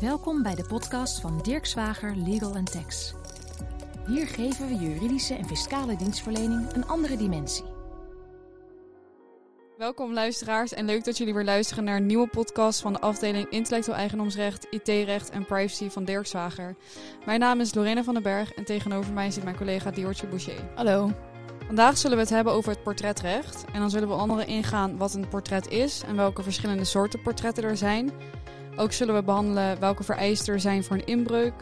Welkom 0.00 0.42
bij 0.42 0.54
de 0.54 0.64
podcast 0.64 1.20
van 1.20 1.38
Dirk 1.42 1.66
Zwager 1.66 2.16
Legal 2.16 2.62
Tax. 2.62 3.14
Hier 4.06 4.26
geven 4.26 4.68
we 4.68 4.74
juridische 4.74 5.34
en 5.34 5.46
fiscale 5.46 5.96
dienstverlening 5.96 6.72
een 6.72 6.86
andere 6.86 7.16
dimensie. 7.16 7.64
Welkom 9.76 10.12
luisteraars 10.12 10.72
en 10.72 10.84
leuk 10.84 11.04
dat 11.04 11.18
jullie 11.18 11.34
weer 11.34 11.44
luisteren 11.44 11.84
naar 11.84 11.96
een 11.96 12.06
nieuwe 12.06 12.28
podcast 12.28 12.80
van 12.80 12.92
de 12.92 13.00
afdeling 13.00 13.48
Intellectueel 13.50 13.96
Eigendomsrecht, 13.96 14.66
IT-recht 14.70 15.30
en 15.30 15.46
Privacy 15.46 15.88
van 15.88 16.04
Dirk 16.04 16.26
Zwager. 16.26 16.76
Mijn 17.26 17.40
naam 17.40 17.60
is 17.60 17.74
Lorena 17.74 18.04
van 18.04 18.14
den 18.14 18.22
Berg 18.22 18.52
en 18.52 18.64
tegenover 18.64 19.12
mij 19.12 19.30
zit 19.30 19.44
mijn 19.44 19.56
collega 19.56 19.90
Diortje 19.90 20.26
Boucher. 20.26 20.70
Hallo. 20.74 21.12
Vandaag 21.66 21.98
zullen 21.98 22.16
we 22.16 22.22
het 22.22 22.32
hebben 22.32 22.52
over 22.52 22.70
het 22.70 22.82
portretrecht 22.82 23.64
en 23.72 23.80
dan 23.80 23.90
zullen 23.90 24.08
we 24.08 24.14
onder 24.14 24.30
andere 24.30 24.48
ingaan 24.48 24.96
wat 24.96 25.14
een 25.14 25.28
portret 25.28 25.68
is 25.68 26.02
en 26.06 26.16
welke 26.16 26.42
verschillende 26.42 26.84
soorten 26.84 27.22
portretten 27.22 27.64
er 27.64 27.76
zijn. 27.76 28.10
Ook 28.76 28.92
zullen 28.92 29.14
we 29.14 29.22
behandelen 29.22 29.80
welke 29.80 30.02
vereisten 30.04 30.52
er 30.54 30.60
zijn 30.60 30.84
voor 30.84 30.96
een 30.96 31.06
inbreuk, 31.06 31.54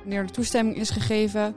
wanneer 0.00 0.26
de 0.26 0.32
toestemming 0.32 0.76
is 0.76 0.90
gegeven 0.90 1.54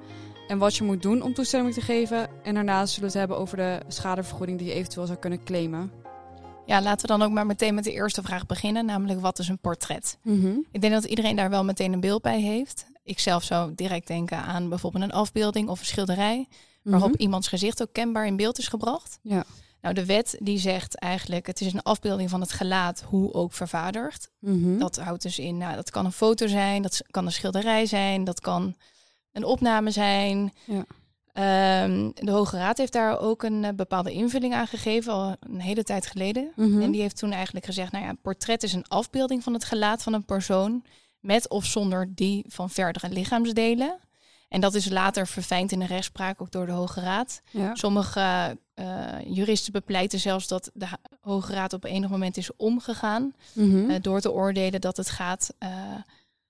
en 0.48 0.58
wat 0.58 0.76
je 0.76 0.84
moet 0.84 1.02
doen 1.02 1.22
om 1.22 1.34
toestemming 1.34 1.74
te 1.74 1.82
geven. 1.82 2.30
En 2.44 2.54
daarnaast 2.54 2.94
zullen 2.94 3.12
we 3.12 3.18
het 3.18 3.28
hebben 3.28 3.38
over 3.44 3.58
de 3.58 3.80
schadevergoeding 3.88 4.58
die 4.58 4.68
je 4.68 4.74
eventueel 4.74 5.06
zou 5.06 5.18
kunnen 5.20 5.44
claimen. 5.44 5.92
Ja, 6.66 6.82
laten 6.82 7.02
we 7.02 7.18
dan 7.18 7.22
ook 7.28 7.32
maar 7.34 7.46
meteen 7.46 7.74
met 7.76 7.84
de 7.84 7.92
eerste 7.92 8.22
vraag 8.22 8.46
beginnen, 8.46 8.86
namelijk 8.86 9.22
wat 9.22 9.40
is 9.40 9.48
een 9.48 9.60
portret? 9.60 10.18
Ik 10.72 10.82
denk 10.82 10.94
dat 10.94 11.04
iedereen 11.04 11.36
daar 11.36 11.50
wel 11.50 11.64
meteen 11.64 11.94
een 11.94 12.00
beeld 12.00 12.22
bij 12.22 12.42
heeft. 12.42 12.86
Ik 13.04 13.20
zelf 13.20 13.44
zou 13.44 13.72
direct 13.76 14.08
denken 14.08 14.38
aan 14.38 14.70
bijvoorbeeld 14.70 15.04
een 15.04 15.12
afbeelding 15.12 15.70
of 15.70 15.80
een 15.80 15.86
schilderij, 15.86 16.48
waarop 16.84 17.12
Mhm. 17.12 17.22
iemands 17.22 17.48
gezicht 17.48 17.82
ook 17.82 17.94
kenbaar 17.94 18.26
in 18.26 18.36
beeld 18.36 18.58
is 18.58 18.68
gebracht. 18.68 19.20
Ja. 19.22 19.44
Nou, 19.84 19.96
de 19.96 20.06
wet 20.06 20.38
die 20.40 20.58
zegt 20.58 20.96
eigenlijk, 20.96 21.48
het 21.48 21.62
is 21.62 21.74
een 21.74 21.82
afbeelding 21.82 22.30
van 22.30 22.42
het 22.42 22.52
gelaat, 22.52 23.02
hoe 23.02 23.34
ook 23.34 23.54
vervaardigd. 23.54 24.30
Mhm. 24.40 24.78
Dat 24.78 24.98
houdt 24.98 25.22
dus 25.22 25.40
in, 25.40 25.58
nou, 25.58 25.76
dat 25.76 25.90
kan 25.90 26.06
een 26.06 26.12
foto 26.12 26.48
zijn, 26.48 26.82
dat 26.82 27.02
kan 27.12 27.26
een 27.26 27.32
schilderij 27.32 27.86
zijn, 27.86 28.24
dat 28.24 28.40
kan 28.40 28.76
een 29.32 29.44
opname 29.44 29.92
zijn. 29.92 30.54
Ja. 30.66 30.86
Ehm, 31.34 32.10
de 32.14 32.32
Hoge 32.32 32.58
Raad 32.58 32.78
heeft 32.78 32.94
daar 32.94 33.20
ook 33.20 33.44
een 33.44 33.64
eh, 33.64 33.74
bepaalde 33.74 34.12
invulling 34.12 34.54
aan 34.54 34.68
gegeven, 34.68 35.14
al 35.14 35.36
een 35.40 35.62
hele 35.62 35.84
tijd 35.84 36.06
geleden. 36.06 36.52
Mhm. 36.56 36.82
En 36.82 36.92
die 36.92 37.02
heeft 37.02 37.18
toen 37.18 37.32
eigenlijk 37.32 37.66
gezegd, 37.66 37.92
nou 37.92 38.04
ja, 38.04 38.10
een 38.10 38.22
portret 38.22 38.64
is 38.64 38.74
een 38.74 38.88
afbeelding 38.88 39.44
van 39.44 39.54
het 39.54 39.64
gelaat 39.64 40.04
van 40.04 40.14
een 40.14 40.26
persoon, 40.26 40.84
met 41.20 41.50
of 41.50 41.66
zonder 41.66 42.16
die 42.16 42.46
van 42.48 42.70
verdere 42.70 43.10
lichaamsdelen. 43.10 44.00
En 44.50 44.62
dat 44.62 44.74
is 44.74 44.90
later 44.90 45.28
verfijnd 45.28 45.72
in 45.72 45.80
de 45.80 45.86
rechtspraak, 45.86 46.42
ook 46.42 46.52
door 46.52 46.66
de 46.66 46.72
Hoge 46.72 47.00
Raad. 47.00 47.42
Ja. 47.52 47.76
Sommige 47.76 48.58
eh, 48.74 49.16
juristen 49.26 49.72
bepleiten 49.72 50.20
zelfs 50.20 50.48
dat 50.48 50.72
de 50.74 50.88
Hoge 51.22 51.54
Raad 51.54 51.74
op 51.74 51.84
enig 51.84 52.10
moment 52.10 52.38
is 52.38 52.56
omgegaan. 52.56 53.34
Mhm. 53.54 53.90
eh, 53.90 54.02
door 54.02 54.22
te 54.22 54.32
oordelen 54.32 54.82
dat 54.82 54.98
het, 54.98 55.10
gaat, 55.10 55.54
eh, 55.58 55.96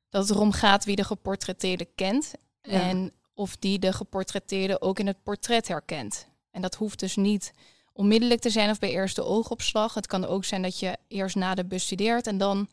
dat 0.09 0.27
het 0.27 0.35
erom 0.35 0.51
gaat 0.51 0.85
wie 0.85 0.95
de 0.95 1.03
geportretteerde 1.03 1.88
kent. 1.95 2.33
Ja. 2.61 2.81
En 2.81 3.11
of 3.33 3.57
die 3.57 3.79
de 3.79 3.94
geportretteerde 3.94 4.81
ook 4.81 4.99
in 4.99 5.07
het 5.07 5.23
portret 5.23 5.67
herkent. 5.67 6.27
En 6.51 6.61
dat 6.61 6.75
hoeft 6.75 6.99
dus 6.99 7.16
niet 7.16 7.53
onmiddellijk 7.94 8.41
te 8.41 8.49
zijn 8.49 8.69
of 8.69 8.79
bij 8.79 8.89
eerste 8.89 9.23
oogopslag. 9.23 9.94
Het 9.94 10.07
kan 10.07 10.25
ook 10.25 10.45
zijn 10.45 10.61
dat 10.61 10.79
je 10.79 10.97
eerst 11.07 11.35
nader 11.35 11.67
bestudeert 11.67 12.27
en 12.27 12.38
dan 12.38 12.67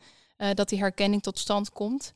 dat 0.53 0.69
die 0.69 0.79
herkenning 0.79 1.23
tot 1.23 1.39
stand 1.39 1.69
komt. 1.69 2.13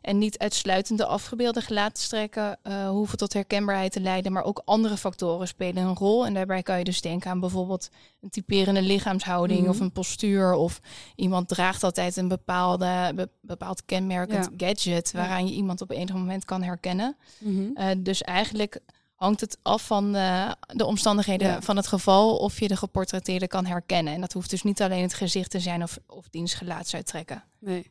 En 0.00 0.18
niet 0.18 0.38
uitsluitend 0.38 0.98
de 0.98 1.06
afgebeelde 1.06 1.60
gelaatstrekken 1.60 2.58
eh 2.62 2.88
hoeven 2.88 3.18
tot 3.18 3.32
herkenbaarheid 3.32 3.92
te 3.92 4.00
leiden, 4.00 4.32
maar 4.32 4.44
ook 4.44 4.62
andere 4.64 4.96
factoren 4.96 5.48
spelen 5.48 5.82
een 5.84 5.94
rol. 5.96 6.26
En 6.26 6.34
daarbij 6.34 6.62
kan 6.62 6.78
je 6.78 6.84
dus 6.84 7.00
denken 7.00 7.30
aan 7.30 7.40
bijvoorbeeld 7.40 7.88
een 8.20 8.30
typerende 8.30 8.82
lichaamshouding 8.82 9.60
Mhm. 9.60 9.68
of 9.68 9.80
een 9.80 9.92
postuur. 9.92 10.52
Of 10.52 10.80
iemand 11.16 11.48
draagt 11.48 11.82
altijd 11.84 12.16
een 12.16 12.28
bepaalde, 12.28 13.12
be- 13.14 13.28
bepaald 13.40 13.84
kenmerkend 13.84 14.48
gadget 14.56 15.12
waaraan 15.12 15.46
je 15.46 15.52
iemand 15.54 15.80
op 15.80 15.90
enig 15.90 16.14
moment 16.14 16.44
kan 16.44 16.62
herkennen. 16.62 17.16
Mhm. 17.38 17.62
Eh, 17.74 17.86
dus 17.98 18.22
eigenlijk 18.22 18.80
hangt 19.14 19.40
het 19.40 19.58
af 19.62 19.86
van 19.86 20.14
eh, 20.14 20.50
de 20.66 20.84
omstandigheden 20.84 21.48
Ja. 21.48 21.62
van 21.62 21.76
het 21.76 21.86
geval 21.86 22.36
of 22.36 22.60
je 22.60 22.68
de 22.68 22.76
geportretteerde 22.76 23.46
kan 23.46 23.66
herkennen. 23.66 24.14
En 24.14 24.20
dat 24.20 24.32
hoeft 24.32 24.50
dus 24.50 24.62
niet 24.62 24.82
alleen 24.82 25.02
het 25.02 25.14
gezicht 25.14 25.50
te 25.50 25.60
zijn 25.60 25.82
of, 25.82 25.98
of 26.06 26.28
diens 26.30 26.54
gelaatsuittrekken. 26.54 27.44
Nee. 27.58 27.90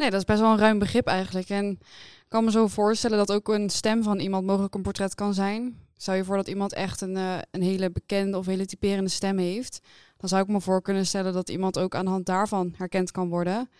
Nee, 0.00 0.10
dat 0.10 0.20
is 0.20 0.26
best 0.26 0.40
wel 0.40 0.50
een 0.50 0.58
ruim 0.58 0.78
begrip 0.78 1.06
eigenlijk. 1.06 1.48
En 1.48 1.70
ik 1.70 2.28
kan 2.28 2.44
me 2.44 2.50
zo 2.50 2.66
voorstellen 2.66 3.18
dat 3.18 3.32
ook 3.32 3.48
een 3.48 3.70
stem 3.70 4.02
van 4.02 4.18
iemand 4.18 4.46
mogelijk 4.46 4.74
een 4.74 4.82
portret 4.82 5.14
kan 5.14 5.34
zijn. 5.34 5.78
Stel 5.96 6.14
je 6.14 6.24
voor 6.24 6.36
dat 6.36 6.48
iemand 6.48 6.72
echt 6.72 7.00
een, 7.00 7.16
eh, 7.16 7.38
een 7.50 7.62
hele 7.62 7.90
bekende 7.90 8.38
of 8.38 8.46
hele 8.46 8.66
typerende 8.66 9.10
stem 9.10 9.38
heeft. 9.38 9.80
Dan 10.16 10.28
zou 10.28 10.42
ik 10.42 10.48
me 10.48 10.60
voor 10.60 10.82
kunnen 10.82 11.06
stellen 11.06 11.32
dat 11.32 11.48
iemand 11.48 11.78
ook 11.78 11.94
aan 11.94 12.04
de 12.04 12.10
hand 12.10 12.26
daarvan 12.26 12.74
herkend 12.76 13.10
kan 13.10 13.28
worden. 13.28 13.70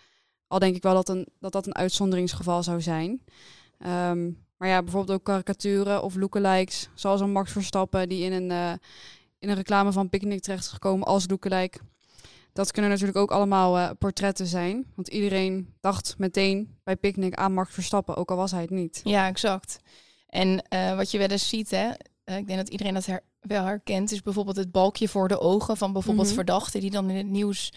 Al 0.47 0.59
denk 0.59 0.75
ik 0.75 0.83
wel 0.83 0.93
dat 0.93 1.09
een, 1.09 1.27
dat, 1.39 1.51
dat 1.51 1.65
een 1.65 1.75
uitzonderingsgeval 1.75 2.63
zou 2.63 2.81
zijn. 2.81 3.21
Ehm, 3.77 4.29
maar 4.57 4.67
ja, 4.67 4.83
bijvoorbeeld 4.83 5.17
ook 5.17 5.25
karikaturen 5.25 6.03
of 6.03 6.15
lookalikes. 6.15 6.89
Zoals 6.93 7.21
een 7.21 7.31
Max 7.31 7.51
Verstappen 7.51 8.09
die 8.09 8.23
in 8.23 8.31
een, 8.31 8.51
eh, 8.51 8.73
in 9.39 9.49
een 9.49 9.55
reclame 9.55 9.91
van 9.91 10.09
Picnic 10.09 10.41
terecht 10.41 10.63
is 10.63 10.71
gekomen 10.71 11.07
als 11.07 11.29
lookalike. 11.29 11.79
Dat 12.53 12.71
kunnen 12.71 12.91
natuurlijk 12.91 13.17
ook 13.17 13.31
allemaal 13.31 13.77
eh, 13.77 13.89
portretten 13.99 14.47
zijn. 14.47 14.85
Want 14.95 15.07
iedereen 15.07 15.73
dacht 15.79 16.15
meteen 16.17 16.77
bij 16.83 16.95
Picnic 16.95 17.33
aan 17.35 17.53
Max 17.53 17.73
Verstappen, 17.73 18.15
ook 18.15 18.31
al 18.31 18.37
was 18.37 18.51
hij 18.51 18.61
het 18.61 18.69
niet. 18.69 19.01
Ja, 19.03 19.27
exact. 19.27 19.79
En 20.27 20.61
eh, 20.69 20.95
wat 20.95 21.11
je 21.11 21.17
wel 21.17 21.27
eens 21.27 21.49
ziet, 21.49 21.71
hè, 21.71 21.89
eh, 22.23 22.37
ik 22.37 22.47
denk 22.47 22.59
dat 22.59 22.69
iedereen 22.69 22.93
dat 22.93 23.05
her- 23.05 23.23
wel 23.41 23.63
herkent, 23.65 24.11
is 24.11 24.21
bijvoorbeeld 24.21 24.55
het 24.55 24.71
balkje 24.71 25.07
voor 25.07 25.27
de 25.27 25.39
ogen 25.39 25.77
van 25.77 25.93
bijvoorbeeld 25.93 26.25
Mhm. 26.27 26.35
verdachten 26.35 26.79
die 26.79 26.91
dan 26.91 27.09
in 27.09 27.15
het 27.15 27.27
nieuws 27.27 27.73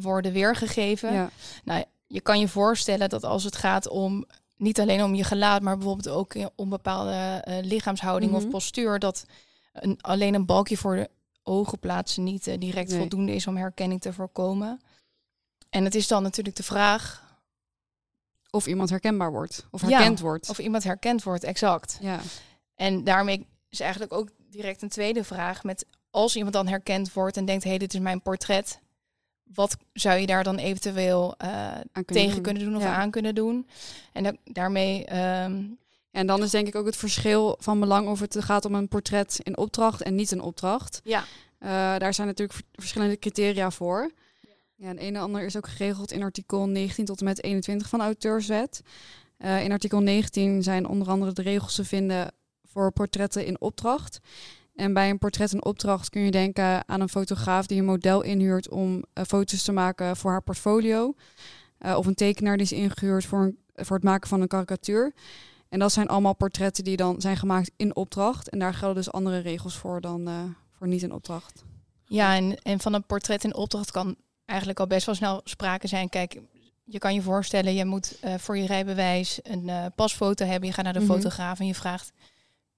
worden 0.00 0.32
weergegeven. 0.32 1.12
Ja. 1.12 1.30
Nou, 1.64 1.84
je 2.06 2.20
kan 2.20 2.40
je 2.40 2.48
voorstellen 2.48 3.08
dat 3.08 3.24
als 3.24 3.44
het 3.44 3.56
gaat 3.56 3.88
om 3.88 4.24
niet 4.56 4.80
alleen 4.80 5.02
om 5.02 5.14
je 5.14 5.24
gelaat, 5.24 5.62
maar 5.62 5.76
bijvoorbeeld 5.76 6.08
ook 6.08 6.34
om 6.56 6.68
bepaalde 6.68 7.44
lichaamshouding 7.62 8.32
Mhm. 8.32 8.40
of 8.44 8.48
postuur, 8.48 8.98
dat 8.98 9.24
een, 9.72 9.98
alleen 10.00 10.34
een 10.34 10.46
balkje 10.46 10.76
voor 10.76 10.96
de 10.96 11.10
ogen 11.44 11.78
plaatsen 11.78 12.22
niet 12.24 12.44
direct 12.60 12.88
Nee. 12.90 12.98
voldoende 12.98 13.34
is 13.34 13.46
om 13.46 13.56
herkenning 13.56 14.00
te 14.00 14.12
voorkomen. 14.12 14.80
En 15.70 15.84
het 15.84 15.94
is 15.94 16.08
dan 16.08 16.22
natuurlijk 16.22 16.56
de 16.56 16.62
vraag 16.62 17.22
Of 18.50 18.66
iemand 18.66 18.90
herkenbaar 18.90 19.30
wordt. 19.32 19.66
Of 19.70 19.80
Ja, 19.80 19.88
herkend 19.88 20.20
wordt. 20.20 20.48
of 20.48 20.58
iemand 20.58 20.84
herkend 20.84 21.22
wordt, 21.22 21.44
exact. 21.44 21.98
Ja. 22.00 22.20
En 22.74 23.04
daarmee 23.04 23.46
is 23.68 23.80
eigenlijk 23.80 24.12
ook 24.12 24.28
direct 24.50 24.82
een 24.82 24.88
tweede 24.88 25.24
vraag 25.24 25.64
met 25.64 25.86
als 26.10 26.36
iemand 26.36 26.52
dan 26.54 26.66
herkend 26.66 27.12
wordt 27.12 27.36
en 27.36 27.44
denkt, 27.44 27.62
hé, 27.64 27.70
hey, 27.70 27.78
dit 27.78 27.94
is 27.94 28.00
mijn 28.00 28.22
portret. 28.22 28.80
Wat 29.54 29.76
zou 29.92 30.18
je 30.18 30.26
daar 30.26 30.44
dan 30.44 30.56
eventueel 30.56 31.38
aan 31.38 31.82
kunnen 31.92 32.04
tegen 32.22 32.32
doen. 32.34 32.42
kunnen 32.42 32.62
doen 32.62 32.76
of 32.76 32.82
Ja. 32.82 32.94
aan 32.94 33.10
kunnen 33.10 33.34
doen? 33.34 33.68
En 34.12 34.22
da- 34.22 34.36
daarmee, 34.44 35.04
ehm, 35.04 35.64
En 36.14 36.26
dan 36.26 36.42
is 36.42 36.50
denk 36.50 36.66
ik 36.66 36.74
ook 36.74 36.86
het 36.86 36.96
verschil 36.96 37.56
van 37.60 37.80
belang 37.80 38.08
of 38.08 38.20
het 38.20 38.36
gaat 38.44 38.64
om 38.64 38.74
een 38.74 38.88
portret 38.88 39.40
in 39.42 39.56
opdracht 39.58 40.02
en 40.02 40.14
niet 40.14 40.30
een 40.30 40.40
opdracht. 40.40 41.00
ja, 41.04 41.24
Eh, 41.58 41.70
daar 41.98 42.14
zijn 42.14 42.26
natuurlijk 42.26 42.58
ver- 42.58 42.66
verschillende 42.72 43.18
criteria 43.18 43.70
voor. 43.70 44.10
Ja, 44.74 44.88
en 44.88 45.02
een 45.02 45.14
en 45.14 45.20
ander 45.22 45.42
is 45.44 45.56
ook 45.56 45.68
geregeld 45.68 46.12
in 46.12 46.22
artikel 46.22 46.66
19 46.68 47.04
tot 47.04 47.18
en 47.18 47.24
met 47.24 47.42
21 47.42 47.88
van 47.88 47.98
de 47.98 48.04
auteurswet. 48.04 48.80
Eh, 49.36 49.64
in 49.64 49.72
artikel 49.72 50.00
19 50.00 50.62
zijn 50.62 50.86
onder 50.88 51.08
andere 51.08 51.32
de 51.32 51.42
regels 51.42 51.74
te 51.74 51.84
vinden 51.84 52.32
voor 52.62 52.92
portretten 52.92 53.46
in 53.46 53.60
opdracht. 53.60 54.18
En 54.74 54.92
bij 54.92 55.10
een 55.10 55.18
portret 55.18 55.52
in 55.52 55.64
opdracht 55.64 56.10
kun 56.10 56.22
je 56.22 56.30
denken 56.30 56.88
aan 56.88 57.00
een 57.00 57.08
fotograaf 57.08 57.66
die 57.66 57.78
een 57.78 57.84
model 57.84 58.22
inhuurt 58.22 58.68
om 58.68 59.04
eh, 59.12 59.24
foto's 59.24 59.62
te 59.62 59.72
maken 59.72 60.16
voor 60.16 60.30
haar 60.30 60.42
portfolio. 60.42 61.14
Of 61.96 62.06
een 62.06 62.14
tekenaar 62.14 62.56
die 62.56 62.66
is 62.66 62.72
ingehuurd 62.72 63.24
voor, 63.24 63.40
een- 63.42 63.58
voor 63.74 63.96
het 63.96 64.04
maken 64.04 64.28
van 64.28 64.40
een 64.40 64.48
karikatuur. 64.48 65.12
En 65.74 65.80
dat 65.80 65.92
zijn 65.92 66.08
allemaal 66.08 66.34
portretten 66.34 66.84
die 66.84 66.96
dan 66.96 67.20
zijn 67.20 67.36
gemaakt 67.36 67.70
in 67.76 67.96
opdracht. 67.96 68.48
En 68.48 68.58
daar 68.58 68.74
gelden 68.74 68.96
dus 68.96 69.12
andere 69.12 69.38
regels 69.38 69.76
voor 69.76 70.00
dan 70.00 70.28
eh, 70.28 70.34
voor 70.78 70.88
niet 70.88 71.02
in 71.02 71.12
opdracht. 71.12 71.64
ja 72.06 72.36
en, 72.36 72.62
en 72.62 72.80
van 72.80 72.94
een 72.94 73.04
portret 73.06 73.44
in 73.44 73.54
opdracht 73.54 73.90
kan 73.90 74.16
eigenlijk 74.44 74.80
al 74.80 74.86
best 74.86 75.06
wel 75.06 75.14
snel 75.14 75.40
sprake 75.44 75.86
zijn. 75.86 76.08
Kijk, 76.08 76.40
je 76.84 76.98
kan 76.98 77.14
je 77.14 77.22
voorstellen, 77.22 77.74
je 77.74 77.84
moet 77.84 78.18
eh, 78.20 78.34
voor 78.38 78.56
je 78.58 78.66
rijbewijs 78.66 79.38
een 79.42 79.68
eh, 79.68 79.84
pasfoto 79.94 80.46
hebben. 80.46 80.68
Je 80.68 80.74
gaat 80.74 80.84
naar 80.84 80.92
de 80.92 80.98
Mhm. 80.98 81.08
fotograaf 81.12 81.58
en 81.58 81.66
je 81.66 81.74
vraagt, 81.74 82.12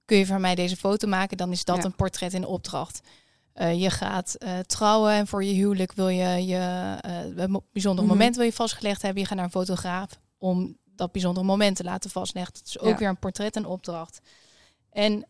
kun 0.05 0.17
je 0.17 0.25
voor 0.25 0.39
mij 0.39 0.55
deze 0.55 0.75
foto 0.77 1.07
maken? 1.07 1.37
Dan 1.37 1.51
is 1.51 1.63
dat 1.63 1.77
Ja. 1.77 1.83
een 1.83 1.95
portret 1.95 2.33
in 2.33 2.45
opdracht. 2.45 3.01
Je 3.75 3.89
gaat 3.89 4.37
trouwen 4.65 5.11
en 5.11 5.27
voor 5.27 5.43
je 5.43 5.53
huwelijk 5.53 5.93
wil 5.93 6.07
je 6.07 6.45
je 6.45 6.95
een 7.35 7.61
bijzonder 7.71 8.03
Mhm. 8.03 8.13
moment 8.13 8.35
wil 8.35 8.45
je 8.45 8.53
vastgelegd 8.53 9.01
hebben. 9.01 9.21
Je 9.21 9.27
gaat 9.27 9.35
naar 9.35 9.45
een 9.45 9.51
fotograaf 9.51 10.19
om 10.37 10.77
dat 10.97 11.11
bijzondere 11.11 11.45
moment 11.45 11.75
te 11.75 11.83
laten 11.83 12.09
vastleggen. 12.09 12.53
Dat 12.53 12.67
is 12.67 12.79
ook 12.79 12.89
Ja. 12.89 12.97
weer 12.97 13.07
een 13.09 13.19
portret 13.19 13.55
in 13.55 13.65
opdracht. 13.65 14.19
En 14.91 15.25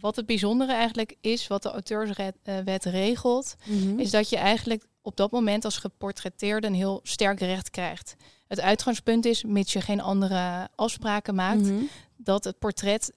wat 0.00 0.16
het 0.16 0.26
bijzondere 0.26 0.72
eigenlijk 0.72 1.16
is, 1.20 1.46
wat 1.46 1.62
de 1.62 1.70
auteurswet 1.70 2.36
eh, 2.42 2.76
regelt, 2.92 3.54
Mhm. 3.64 3.98
is 3.98 4.10
dat 4.10 4.28
je 4.28 4.36
eigenlijk 4.36 4.86
op 5.02 5.16
dat 5.16 5.30
moment 5.30 5.64
als 5.64 5.76
geportretteerde 5.78 6.66
een 6.66 6.74
heel 6.74 7.00
sterk 7.02 7.40
recht 7.40 7.70
krijgt. 7.70 8.14
Het 8.48 8.60
uitgangspunt 8.60 9.24
is, 9.24 9.44
mits 9.44 9.72
je 9.72 9.80
geen 9.80 10.00
andere 10.00 10.68
afspraken 10.74 11.34
maakt, 11.34 11.60
Mhm. 11.62 11.82
dat 12.16 12.44
het 12.44 12.58
portret 12.58 13.12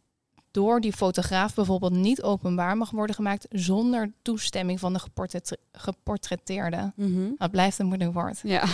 door 0.51 0.81
die 0.81 0.93
fotograaf 0.93 1.53
bijvoorbeeld 1.53 1.91
niet 1.93 2.21
openbaar 2.21 2.77
mag 2.77 2.89
worden 2.91 3.15
gemaakt 3.15 3.45
zonder 3.49 4.11
toestemming 4.21 4.79
van 4.79 4.93
de 4.93 4.99
geportretteerde. 5.71 6.91
Mhm. 6.95 7.29
Dat 7.37 7.51
blijft 7.51 7.79
een 7.79 7.85
moeilijk 7.85 8.13
woord. 8.13 8.39
Ja. 8.43 8.63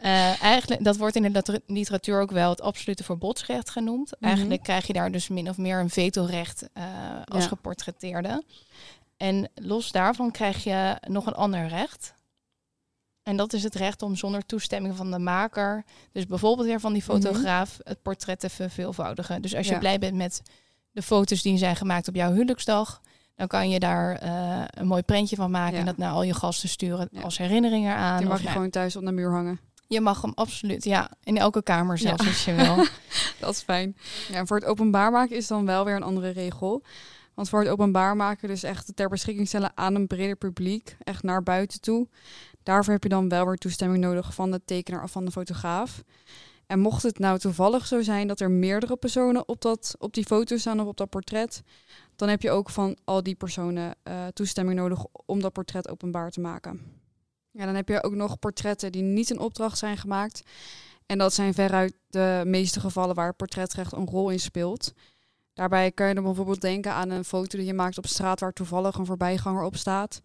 Eh, 0.00 0.42
eigenlijk, 0.42 0.84
dat 0.84 0.96
wordt 0.96 1.16
in 1.16 1.32
de 1.32 1.62
literatuur 1.66 2.20
ook 2.20 2.30
wel 2.30 2.50
het 2.50 2.60
absolute 2.60 3.04
verbodsrecht 3.04 3.70
genoemd. 3.70 4.12
Mhm. 4.18 4.24
Eigenlijk 4.30 4.62
krijg 4.62 4.86
je 4.86 4.92
daar 4.92 5.10
dus 5.12 5.28
min 5.28 5.48
of 5.48 5.56
meer 5.58 5.78
een 5.80 5.90
vetorecht 5.90 6.68
eh 6.72 6.84
als 7.24 7.42
Ja. 7.42 7.48
geportretteerde. 7.48 8.42
En 9.16 9.48
los 9.54 9.92
daarvan 9.92 10.30
krijg 10.30 10.64
je 10.64 10.96
nog 11.08 11.26
een 11.26 11.34
ander 11.34 11.66
recht. 11.66 12.14
En 13.22 13.36
dat 13.36 13.52
is 13.52 13.62
het 13.62 13.74
recht 13.74 14.02
om 14.02 14.16
zonder 14.16 14.46
toestemming 14.46 14.96
van 14.96 15.10
de 15.10 15.18
maker, 15.18 15.84
dus 16.12 16.26
bijvoorbeeld 16.26 16.66
weer 16.66 16.80
van 16.80 16.92
die 16.92 17.02
fotograaf, 17.02 17.78
het 17.82 18.02
portret 18.02 18.40
te 18.40 18.48
verveelvoudigen. 18.48 19.42
Dus 19.42 19.54
als 19.54 19.66
je 19.66 19.72
Ja. 19.72 19.78
blij 19.78 19.98
bent 19.98 20.14
met 20.16 20.42
de 20.94 21.02
foto's 21.02 21.42
die 21.42 21.58
zijn 21.58 21.76
gemaakt 21.76 22.08
op 22.08 22.14
jouw 22.14 22.32
huwelijksdag, 22.32 23.00
dan 23.36 23.46
kan 23.46 23.70
je 23.70 23.78
daar 23.78 24.16
eh, 24.16 24.62
een 24.66 24.86
mooi 24.86 25.02
prentje 25.02 25.36
van 25.36 25.50
maken 25.50 25.72
Ja. 25.74 25.78
en 25.80 25.86
dat 25.86 25.96
naar 25.96 26.10
al 26.10 26.22
je 26.22 26.34
gasten 26.34 26.68
sturen 26.68 27.08
Ja. 27.10 27.20
als 27.20 27.38
herinnering 27.38 27.84
eraan. 27.86 28.16
Die 28.18 28.24
mag 28.26 28.32
Of 28.34 28.38
je 28.38 28.44
nou, 28.44 28.56
gewoon 28.56 28.70
thuis 28.72 28.96
op 28.96 29.04
de 29.04 29.12
muur 29.12 29.30
hangen. 29.30 29.60
je 29.86 30.00
mag 30.00 30.22
hem 30.22 30.32
absoluut, 30.34 30.84
ja, 30.84 31.10
in 31.22 31.38
elke 31.38 31.62
kamer 31.62 31.98
zelfs 31.98 32.22
Ja. 32.22 32.28
als 32.28 32.44
je 32.44 32.52
wil. 32.54 32.76
Dat 33.40 33.50
is 33.54 33.62
fijn. 33.62 33.96
Ja, 34.28 34.34
en 34.38 34.46
voor 34.46 34.56
het 34.56 34.66
openbaar 34.66 35.10
maken 35.10 35.36
is 35.36 35.46
dan 35.46 35.66
wel 35.66 35.84
weer 35.84 35.96
een 35.96 36.02
andere 36.02 36.30
regel. 36.30 36.82
Want 37.34 37.48
voor 37.48 37.60
het 37.60 37.68
openbaar 37.68 38.16
maken, 38.16 38.48
dus 38.48 38.62
echt 38.62 38.92
ter 38.94 39.08
beschikking 39.08 39.48
stellen 39.48 39.72
aan 39.74 39.94
een 39.94 40.06
breder 40.06 40.36
publiek, 40.36 40.96
echt 41.02 41.22
naar 41.22 41.42
buiten 41.42 41.80
toe. 41.80 42.08
Daarvoor 42.62 42.92
heb 42.92 43.02
je 43.02 43.08
dan 43.08 43.28
wel 43.28 43.46
weer 43.46 43.56
toestemming 43.56 44.04
nodig 44.04 44.34
van 44.34 44.50
de 44.50 44.60
tekenaar 44.64 45.02
of 45.02 45.10
van 45.10 45.24
de 45.24 45.30
fotograaf. 45.30 46.02
En 46.74 46.80
mocht 46.80 47.02
het 47.02 47.18
nou 47.18 47.38
toevallig 47.38 47.86
zo 47.86 48.02
zijn 48.02 48.28
dat 48.28 48.40
er 48.40 48.50
meerdere 48.50 48.96
personen 48.96 49.48
op, 49.48 49.60
dat, 49.60 49.94
op 49.98 50.14
die 50.14 50.24
foto 50.24 50.56
staan 50.56 50.80
of 50.80 50.86
op 50.86 50.96
dat 50.96 51.10
portret, 51.10 51.62
dan 52.16 52.28
heb 52.28 52.42
je 52.42 52.50
ook 52.50 52.70
van 52.70 52.96
al 53.04 53.22
die 53.22 53.34
personen 53.34 53.94
eh, 54.02 54.26
toestemming 54.26 54.78
nodig 54.78 55.04
om 55.26 55.40
dat 55.40 55.52
portret 55.52 55.88
openbaar 55.88 56.30
te 56.30 56.40
maken. 56.40 56.80
Ja, 57.50 57.64
dan 57.64 57.74
heb 57.74 57.88
je 57.88 58.02
ook 58.02 58.14
nog 58.14 58.38
portretten 58.38 58.92
die 58.92 59.02
niet 59.02 59.30
in 59.30 59.38
opdracht 59.38 59.78
zijn 59.78 59.96
gemaakt. 59.96 60.42
En 61.06 61.18
dat 61.18 61.34
zijn 61.34 61.54
veruit 61.54 61.94
de 62.06 62.42
meeste 62.46 62.80
gevallen 62.80 63.14
waar 63.14 63.34
portretrecht 63.34 63.92
een 63.92 64.08
rol 64.08 64.30
in 64.30 64.40
speelt. 64.40 64.92
Daarbij 65.52 65.92
kan 65.92 66.08
je 66.08 66.14
dan 66.14 66.24
bijvoorbeeld 66.24 66.60
denken 66.60 66.92
aan 66.92 67.10
een 67.10 67.24
foto 67.24 67.58
die 67.58 67.66
je 67.66 67.74
maakt 67.74 67.98
op 67.98 68.06
straat 68.06 68.40
waar 68.40 68.52
toevallig 68.52 68.96
een 68.96 69.06
voorbijganger 69.06 69.62
op 69.62 69.76
staat. 69.76 70.20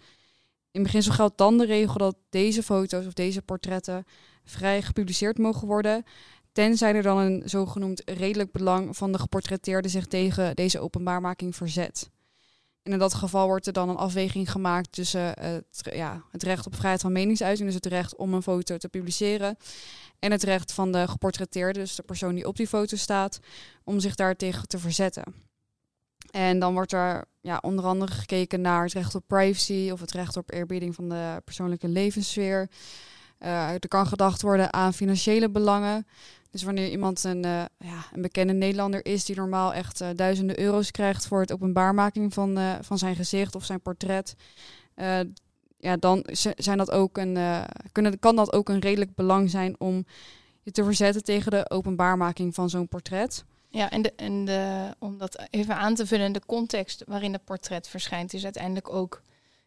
In 0.72 0.84
beginsel 0.84 1.14
geldt 1.14 1.38
dan 1.38 1.58
de 1.58 1.66
regel 1.66 1.98
dat 1.98 2.16
deze 2.30 2.64
foto's 2.64 3.06
of 3.06 3.14
deze 3.14 3.42
portretten 3.42 4.06
vrij 4.50 4.82
gepubliceerd 4.82 5.38
mogen 5.38 5.68
worden, 5.68 6.04
tenzij 6.60 6.96
er 6.96 7.04
dan 7.04 7.18
een 7.18 7.42
zogenoemd 7.46 8.02
redelijk 8.06 8.52
belang 8.52 8.98
van 8.98 9.12
de 9.12 9.20
geportretteerde 9.20 9.90
zich 9.90 10.06
tegen 10.06 10.56
deze 10.56 10.80
openbaarmaking 10.80 11.56
verzet. 11.56 12.10
In 12.84 12.98
dat 12.98 13.14
geval 13.14 13.48
wordt 13.48 13.68
er 13.68 13.74
dan 13.74 13.90
een 13.90 13.96
afweging 13.96 14.52
gemaakt 14.52 14.92
tussen 14.92 15.36
eh, 15.36 15.52
het, 15.52 15.94
ja, 15.94 16.24
het 16.32 16.44
recht 16.44 16.66
op 16.66 16.76
vrijheid 16.76 17.02
van 17.02 17.12
meningsuiting, 17.12 17.66
dus 17.66 17.76
het 17.76 17.86
recht 17.86 18.16
om 18.16 18.34
een 18.34 18.42
foto 18.42 18.78
te 18.78 18.90
publiceren, 18.90 19.58
en 20.20 20.32
het 20.32 20.44
recht 20.44 20.74
van 20.74 20.92
de 20.92 21.08
geportretteerde, 21.08 21.80
dus 21.80 21.96
de 21.96 22.04
persoon 22.04 22.36
die 22.36 22.48
op 22.48 22.56
die 22.56 22.68
foto 22.68 22.98
staat, 22.98 23.40
om 23.84 24.00
zich 24.00 24.16
daartegen 24.16 24.68
te 24.68 24.80
verzetten. 24.80 25.24
En 26.32 26.60
dan 26.60 26.74
wordt 26.74 26.94
er 26.94 27.26
ja, 27.42 27.58
onder 27.62 27.86
andere 27.86 28.12
gekeken 28.12 28.62
naar 28.62 28.84
het 28.84 28.94
recht 28.94 29.16
op 29.16 29.24
privacy 29.28 29.90
of 29.92 30.00
het 30.00 30.12
recht 30.12 30.38
op 30.38 30.52
eerbieding 30.52 30.96
van 30.96 31.10
de 31.10 31.42
persoonlijke 31.44 31.88
levenssfeer. 31.88 32.70
Eh, 33.40 33.70
er 33.70 33.88
kan 33.88 34.08
gedacht 34.08 34.42
worden 34.42 34.74
aan 34.74 34.94
financiële 34.94 35.50
belangen. 35.50 36.08
Dus 36.52 36.64
wanneer 36.64 36.90
iemand 36.90 37.24
een, 37.24 37.46
eh, 37.46 37.66
ja, 37.78 38.06
een 38.14 38.22
bekende 38.22 38.54
Nederlander 38.54 39.06
is 39.06 39.26
die 39.26 39.36
normaal 39.36 39.74
echt 39.74 40.02
eh, 40.02 40.10
duizenden 40.16 40.60
euro's 40.60 40.92
krijgt 40.92 41.28
voor 41.28 41.40
het 41.40 41.52
openbaarmaking 41.54 42.34
van, 42.34 42.58
eh, 42.58 42.74
van 42.82 42.98
zijn 42.98 43.16
gezicht 43.16 43.56
of 43.56 43.66
zijn 43.66 43.82
portret, 43.82 44.36
ja, 45.82 45.98
dan 45.98 46.26
zijn 46.56 46.78
dat 46.78 46.92
ook 46.92 47.18
een, 47.18 47.38
kunnen, 47.92 48.20
kan 48.20 48.36
dat 48.36 48.54
ook 48.54 48.70
een 48.70 48.80
redelijk 48.80 49.16
belang 49.16 49.50
zijn 49.50 49.76
om 49.80 50.06
je 50.62 50.72
te 50.72 50.84
verzetten 50.84 51.24
tegen 51.24 51.52
de 51.52 51.70
openbaarmaking 51.70 52.56
van 52.56 52.70
zo'n 52.70 52.88
portret. 52.88 53.44
Ja, 53.70 53.90
en, 53.90 54.02
de, 54.02 54.14
en 54.16 54.46
de, 54.46 54.90
om 55.00 55.18
dat 55.18 55.48
even 55.50 55.76
aan 55.76 55.96
te 55.96 56.06
vullen, 56.08 56.32
de 56.32 56.42
context 56.46 57.04
waarin 57.08 57.34
het 57.34 57.44
portret 57.44 57.88
verschijnt, 57.88 58.34
is 58.34 58.44
uiteindelijk 58.44 58.94
ook 58.94 59.22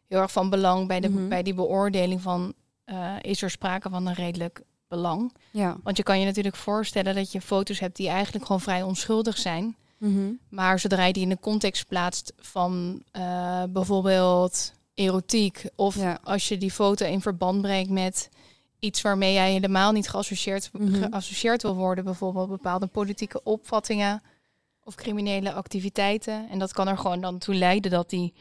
heel 0.08 0.20
erg 0.20 0.32
van 0.32 0.50
belang 0.50 0.88
bij, 0.88 1.00
de, 1.00 1.08
Mhm. 1.08 1.28
bij 1.28 1.42
die 1.42 1.54
beoordeling 1.54 2.20
van 2.20 2.54
is 3.20 3.42
er 3.42 3.50
sprake 3.50 3.90
van 3.90 4.06
een 4.06 4.14
redelijk 4.14 4.62
belang. 4.96 5.34
Ja. 5.50 5.76
Want 5.82 5.96
je 5.96 6.02
kan 6.02 6.18
je 6.20 6.24
natuurlijk 6.24 6.56
voorstellen 6.56 7.14
dat 7.14 7.32
je 7.32 7.40
foto's 7.40 7.78
hebt 7.80 7.96
die 7.96 8.08
eigenlijk 8.08 8.46
gewoon 8.46 8.60
vrij 8.60 8.82
onschuldig 8.82 9.38
zijn. 9.38 9.76
Mhm. 9.98 10.32
Maar 10.48 10.78
zodra 10.78 11.04
je 11.04 11.12
die 11.12 11.22
in 11.22 11.28
de 11.28 11.38
context 11.40 11.86
plaatst 11.86 12.32
van 12.36 13.02
eh, 13.10 13.62
bijvoorbeeld 13.68 14.72
erotiek, 14.94 15.64
of 15.76 15.96
Ja. 15.96 16.18
als 16.22 16.48
je 16.48 16.58
die 16.58 16.70
foto 16.70 17.06
in 17.06 17.20
verband 17.20 17.60
brengt 17.62 17.90
met 17.90 18.28
iets 18.78 19.02
waarmee 19.02 19.32
jij 19.32 19.52
helemaal 19.52 19.92
niet 19.92 20.08
geassocieerd, 20.08 20.70
Mhm. 20.72 20.94
geassocieerd 21.02 21.62
wil 21.62 21.74
worden, 21.74 22.04
bijvoorbeeld 22.04 22.48
bepaalde 22.48 22.86
politieke 22.86 23.42
opvattingen 23.42 24.22
of 24.84 24.94
criminele 24.94 25.52
activiteiten. 25.52 26.48
En 26.50 26.58
dat 26.58 26.72
kan 26.72 26.88
er 26.88 26.98
gewoon 26.98 27.20
dan 27.20 27.38
toe 27.38 27.54
leiden 27.54 27.90
dat 27.90 28.10
die 28.10 28.34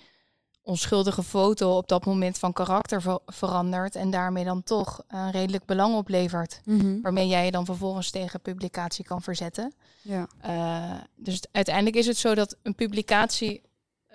onschuldige 0.63 1.23
foto 1.23 1.77
op 1.77 1.87
dat 1.87 2.05
moment 2.05 2.37
van 2.37 2.53
karakter 2.53 3.01
ver- 3.01 3.19
verandert 3.25 3.95
en 3.95 4.09
daarmee 4.09 4.43
dan 4.43 4.63
toch 4.63 5.03
een 5.07 5.31
redelijk 5.31 5.65
belang 5.65 5.95
oplevert, 5.95 6.61
Mhm. 6.65 7.01
waarmee 7.01 7.27
jij 7.27 7.45
je 7.45 7.51
dan 7.51 7.65
vervolgens 7.65 8.09
tegen 8.11 8.41
publicatie 8.41 9.05
kan 9.05 9.21
verzetten. 9.21 9.73
Ja. 10.01 10.27
Uh, 10.45 10.99
dus 11.15 11.41
uiteindelijk 11.51 11.95
is 11.95 12.05
het 12.07 12.17
zo 12.17 12.35
dat 12.35 12.55
een 12.63 12.75
publicatie 12.75 13.61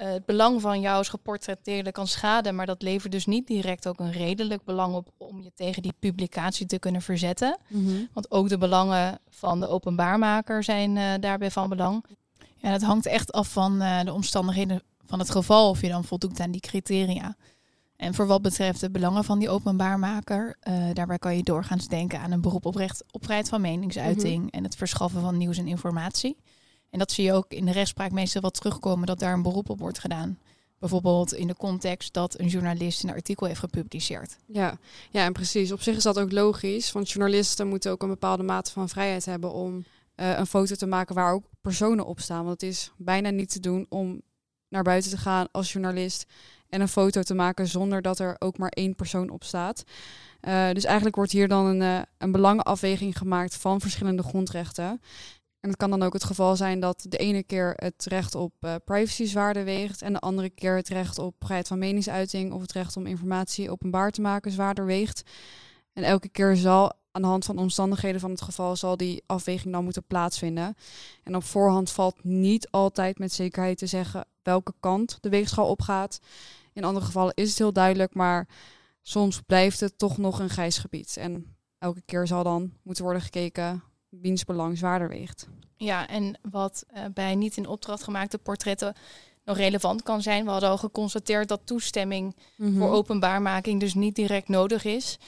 uh, 0.00 0.06
het 0.12 0.25
belang 0.25 0.60
van 0.60 0.81
jou 0.81 0.96
als 0.96 1.08
geportretteerde 1.08 1.93
kan 1.93 2.06
schaden, 2.06 2.54
maar 2.54 2.66
dat 2.66 2.82
levert 2.82 3.12
dus 3.12 3.26
niet 3.26 3.46
direct 3.46 3.88
ook 3.88 4.00
een 4.00 4.12
redelijk 4.12 4.64
belang 4.64 4.94
op 4.94 5.08
om 5.16 5.43
je 5.43 5.52
tegen 5.54 5.82
die 5.82 5.94
publicatie 5.98 6.66
te 6.66 6.78
kunnen 6.78 7.02
verzetten. 7.02 7.58
Mhm. 7.69 8.04
Want 8.12 8.31
ook 8.31 8.48
de 8.48 8.58
belangen 8.58 9.19
van 9.28 9.60
de 9.60 9.69
openbaarmaker 9.69 10.64
zijn 10.64 10.96
uh, 10.96 11.12
daarbij 11.20 11.50
van 11.50 11.69
belang. 11.69 12.04
Ja, 12.56 12.70
dat 12.70 12.82
hangt 12.82 13.06
echt 13.06 13.32
af 13.32 13.48
van 13.48 13.82
uh, 13.82 14.00
de 14.00 14.12
omstandigheden 14.12 14.82
van 15.06 15.19
het 15.19 15.31
geval, 15.31 15.69
of 15.70 15.81
je 15.81 15.88
dan 15.88 16.05
voldoet 16.05 16.41
aan 16.41 16.50
die 16.50 16.61
criteria. 16.61 17.37
En 17.97 18.14
voor 18.14 18.26
wat 18.26 18.43
betreft 18.43 18.81
de 18.81 18.91
belangen 18.91 19.25
van 19.25 19.38
die 19.38 19.49
openbaarmaker, 19.50 20.56
uh, 20.69 20.75
daarbij 20.93 21.19
kan 21.19 21.37
je 21.37 21.43
doorgaans 21.43 21.88
denken 21.88 22.20
aan 22.20 22.31
een 22.32 22.41
beroep 22.41 22.67
op 22.67 22.75
recht 22.75 23.05
op 23.11 23.25
vrijheid 23.25 23.49
van 23.49 23.61
meningsuiting 23.61 24.43
Mhm. 24.44 24.49
en 24.55 24.64
het 24.64 24.76
verschaffen 24.76 25.20
van 25.20 25.37
nieuws 25.37 25.58
en 25.58 25.67
informatie. 25.67 26.37
En 26.91 26.99
dat 26.99 27.12
zie 27.12 27.25
je 27.25 27.32
ook 27.32 27.53
in 27.53 27.64
de 27.64 27.73
rechtspraak 27.73 28.11
meestal 28.11 28.41
wel 28.41 28.50
terugkomen 28.50 29.06
dat 29.06 29.19
daar 29.19 29.32
een 29.32 29.43
beroep 29.43 29.70
op 29.70 29.79
wordt 29.79 29.99
gedaan. 29.99 30.38
Bijvoorbeeld 30.79 31.35
in 31.35 31.47
de 31.47 31.56
context 31.56 32.12
dat 32.12 32.38
een 32.38 32.47
journalist 32.47 33.03
een 33.03 33.11
artikel 33.11 33.47
heeft 33.47 33.58
gepubliceerd. 33.58 34.37
Ja. 34.47 34.79
ja, 35.11 35.25
en 35.25 35.32
precies. 35.32 35.73
Op 35.73 35.81
zich 35.81 35.97
is 35.97 36.03
dat 36.03 36.19
ook 36.19 36.32
logisch, 36.32 36.93
want 36.93 37.11
journalisten 37.11 37.69
moeten 37.69 37.91
ook 37.91 38.03
een 38.03 38.08
bepaalde 38.08 38.43
mate 38.43 38.73
van 38.73 38.88
vrijheid 38.88 39.25
hebben 39.25 39.53
om 39.53 39.85
uh, 40.17 40.38
een 40.38 40.47
foto 40.47 40.75
te 40.75 40.87
maken 40.87 41.15
waar 41.15 41.32
ook 41.32 41.44
personen 41.60 42.06
op 42.06 42.20
staan. 42.20 42.44
Want 42.44 42.60
het 42.60 42.70
is 42.70 42.93
bijna 42.96 43.31
niet 43.31 43.51
te 43.51 43.60
doen 43.60 43.86
om 43.89 44.20
naar 44.69 44.82
buiten 44.82 45.11
te 45.11 45.17
gaan 45.17 45.49
als 45.51 45.73
journalist 45.73 46.27
en 46.69 46.81
een 46.81 46.89
foto 46.89 47.23
te 47.23 47.35
maken 47.35 47.67
zonder 47.67 48.03
dat 48.03 48.19
er 48.19 48.37
ook 48.39 48.58
maar 48.58 48.69
één 48.69 48.94
persoon 48.94 49.31
op 49.31 49.44
staat. 49.44 49.85
Uh, 50.41 50.70
dus 50.70 50.85
eigenlijk 50.85 51.17
wordt 51.17 51.32
hier 51.32 51.49
dan 51.49 51.67
een, 51.67 51.81
uh, 51.81 52.03
een 52.19 52.32
belangenafweging 52.32 53.19
gemaakt 53.19 53.56
van 53.56 53.81
verschillende 53.81 54.23
grondrechten. 54.23 55.01
En 55.61 55.69
het 55.73 55.77
kan 55.77 55.91
dan 55.91 56.03
ook 56.03 56.13
het 56.13 56.25
geval 56.25 56.56
zijn 56.56 56.81
dat 56.81 57.06
de 57.08 57.17
ene 57.17 57.43
keer 57.43 57.73
het 57.77 58.05
recht 58.05 58.35
op 58.35 58.53
uh, 58.61 58.75
privacy 58.85 59.25
zwaarder 59.25 59.65
weegt 59.65 60.03
en 60.03 60.13
de 60.13 60.19
andere 60.19 60.51
keer 60.51 60.77
het 60.77 60.89
recht 60.89 61.19
op 61.19 61.35
vrijheid 61.39 61.69
van 61.69 61.79
meningsuiting 61.79 62.53
of 62.53 62.61
het 62.61 62.73
recht 62.73 62.96
om 62.96 63.06
informatie 63.06 63.70
openbaar 63.70 64.11
te 64.11 64.20
maken 64.20 64.51
zwaarder 64.51 64.87
weegt. 64.87 65.23
En 65.93 66.03
elke 66.03 66.29
keer 66.29 66.56
zal 66.56 66.93
aan 67.17 67.23
de 67.23 67.29
hand 67.29 67.44
van 67.44 67.58
omstandigheden 67.58 68.20
van 68.20 68.31
het 68.31 68.41
geval 68.43 68.77
zal 68.77 68.96
die 68.96 69.23
afweging 69.27 69.73
dan 69.73 69.85
moeten 69.85 70.05
plaatsvinden. 70.06 70.77
En 71.23 71.37
op 71.37 71.44
voorhand 71.44 71.91
valt 71.91 72.25
niet 72.25 72.70
altijd 72.70 73.19
met 73.19 73.32
zekerheid 73.32 73.79
te 73.79 73.87
zeggen 73.87 74.25
welke 74.43 74.75
kant 74.81 75.19
de 75.20 75.29
weegschaal 75.29 75.69
opgaat. 75.69 76.20
In 76.73 76.85
andere 76.85 77.05
gevallen 77.06 77.35
is 77.35 77.49
het 77.49 77.58
heel 77.58 77.73
duidelijk, 77.73 78.15
maar 78.15 78.49
soms 79.03 79.41
blijft 79.46 79.81
het 79.81 79.99
toch 79.99 80.19
nog 80.19 80.39
een 80.39 80.51
grijs 80.51 80.79
gebied. 80.79 81.17
En 81.17 81.56
elke 81.79 82.03
keer 82.05 82.27
zal 82.27 82.43
dan 82.43 82.73
moeten 82.82 83.05
worden 83.05 83.23
gekeken 83.23 83.82
wiens 84.08 84.44
belang 84.44 84.79
zwaarder 84.79 85.08
weegt. 85.08 85.49
Ja, 85.77 86.08
en 86.08 86.39
wat 86.51 86.85
uh, 86.94 87.05
bij 87.15 87.35
niet 87.35 87.56
in 87.56 87.67
opdracht 87.67 88.03
gemaakte 88.03 88.39
portretten 88.39 88.94
nog 89.44 89.56
relevant 89.56 90.03
kan 90.03 90.23
zijn. 90.23 90.44
We 90.44 90.51
hadden 90.51 90.69
al 90.69 90.79
geconstateerd 90.79 91.49
dat 91.49 91.61
toestemming 91.65 92.37
Mhm. 92.56 92.79
voor 92.79 92.91
openbaarmaking 92.91 93.81
dus 93.81 93.94
niet 93.94 94.15
direct 94.15 94.49
nodig 94.49 94.85
is. 94.85 95.19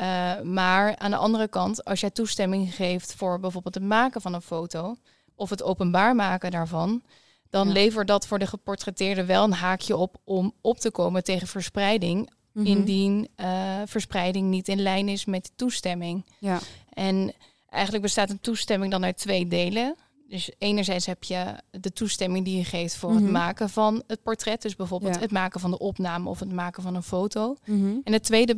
Uh, 0.00 0.40
maar 0.40 0.96
aan 0.98 1.10
de 1.10 1.16
andere 1.16 1.48
kant, 1.48 1.84
als 1.84 2.00
jij 2.00 2.10
toestemming 2.10 2.74
geeft 2.74 3.14
voor 3.14 3.40
bijvoorbeeld 3.40 3.74
het 3.74 3.84
maken 3.84 4.20
van 4.20 4.34
een 4.34 4.42
foto 4.42 4.96
of 5.34 5.50
het 5.50 5.62
openbaar 5.62 6.14
maken 6.14 6.50
daarvan, 6.50 7.02
dan 7.50 7.66
Ja. 7.66 7.72
levert 7.72 8.08
dat 8.08 8.26
voor 8.26 8.38
de 8.38 8.46
geportretteerde 8.46 9.24
wel 9.24 9.44
een 9.44 9.52
haakje 9.52 9.96
op 9.96 10.16
om 10.24 10.52
op 10.60 10.78
te 10.78 10.90
komen 10.90 11.24
tegen 11.24 11.46
verspreiding, 11.46 12.30
Mhm. 12.52 12.66
indien 12.66 13.28
uh, 13.40 13.46
verspreiding 13.84 14.48
niet 14.48 14.68
in 14.68 14.82
lijn 14.82 15.08
is 15.08 15.24
met 15.24 15.44
de 15.44 15.50
toestemming. 15.56 16.24
Ja. 16.38 16.58
En 16.92 17.32
eigenlijk 17.68 18.02
bestaat 18.02 18.30
een 18.30 18.40
toestemming 18.40 18.90
dan 18.92 19.04
uit 19.04 19.16
twee 19.18 19.46
delen. 19.48 19.94
Dus 20.28 20.50
enerzijds 20.58 21.06
heb 21.06 21.24
je 21.24 21.54
de 21.70 21.92
toestemming 21.92 22.44
die 22.44 22.56
je 22.56 22.64
geeft 22.64 22.96
voor 22.96 23.10
het 23.12 23.22
Mhm. 23.22 23.32
maken 23.32 23.68
van 23.70 24.02
het 24.06 24.22
portret. 24.22 24.62
Dus 24.62 24.76
bijvoorbeeld 24.76 25.14
Ja. 25.14 25.20
het 25.20 25.30
maken 25.30 25.60
van 25.60 25.70
de 25.70 25.78
opname 25.78 26.28
of 26.28 26.40
het 26.40 26.52
maken 26.52 26.82
van 26.82 26.94
een 26.94 27.02
foto. 27.02 27.56
Mhm. 27.64 27.96
En 28.04 28.12
het 28.12 28.22
tweede 28.22 28.56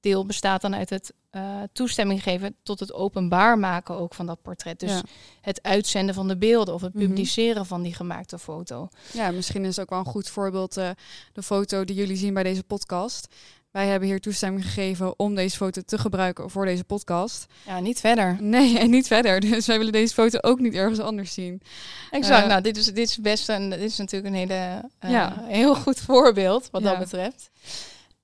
deel 0.00 0.26
bestaat 0.26 0.60
dan 0.60 0.74
uit 0.74 0.90
het 0.90 1.12
eh, 1.32 1.62
toestemming 1.72 2.22
geven 2.22 2.56
tot 2.62 2.80
het 2.80 2.92
openbaar 2.92 3.58
maken 3.58 3.94
ook 3.96 4.14
van 4.14 4.26
dat 4.26 4.42
portret. 4.42 4.80
Dus 4.80 4.90
Ja. 4.90 5.02
het 5.40 5.62
uitzenden 5.62 6.14
van 6.14 6.28
de 6.28 6.36
beelden 6.36 6.74
of 6.74 6.80
het 6.80 6.94
Mhm. 6.94 7.04
publiceren 7.06 7.66
van 7.66 7.82
die 7.82 7.94
gemaakte 7.94 8.38
foto. 8.38 8.88
Ja, 9.12 9.30
misschien 9.30 9.62
is 9.64 9.68
het 9.76 9.80
ook 9.80 9.90
wel 9.90 9.98
een 9.98 10.04
goed 10.04 10.28
voorbeeld 10.28 10.76
eh, 10.76 10.90
de 11.32 11.42
foto 11.42 11.84
die 11.84 11.96
jullie 11.96 12.16
zien 12.16 12.34
bij 12.34 12.42
deze 12.42 12.62
podcast. 12.62 13.34
Wij 13.72 13.86
hebben 13.86 14.08
hier 14.08 14.20
toestemming 14.20 14.64
gegeven 14.64 15.18
om 15.18 15.34
deze 15.34 15.56
foto 15.56 15.80
te 15.84 15.98
gebruiken 15.98 16.50
voor 16.50 16.64
deze 16.64 16.84
podcast. 16.84 17.46
Ja, 17.66 17.80
niet 17.80 18.00
verder. 18.00 18.36
Nee, 18.40 18.78
en 18.78 18.90
niet 18.90 19.06
verder. 19.06 19.40
Dus 19.40 19.66
wij 19.66 19.76
willen 19.78 19.92
deze 19.92 20.14
foto 20.14 20.38
ook 20.40 20.60
niet 20.60 20.74
ergens 20.74 20.98
anders 20.98 21.32
zien. 21.34 21.62
Exact. 22.10 22.42
Eh, 22.42 22.48
nou, 22.48 22.62
dit 22.62 22.76
is, 22.76 22.84
dit 22.86 23.08
is 23.08 23.18
best 23.18 23.48
een, 23.48 23.70
dit 23.70 23.80
is 23.80 23.96
natuurlijk 23.96 24.34
een 24.34 24.38
hele, 24.40 24.80
eh, 24.98 25.10
Ja. 25.10 25.42
heel 25.46 25.74
goed 25.74 26.00
voorbeeld 26.00 26.68
wat 26.70 26.82
Ja. 26.82 26.90
dat 26.90 26.98
betreft. 26.98 27.50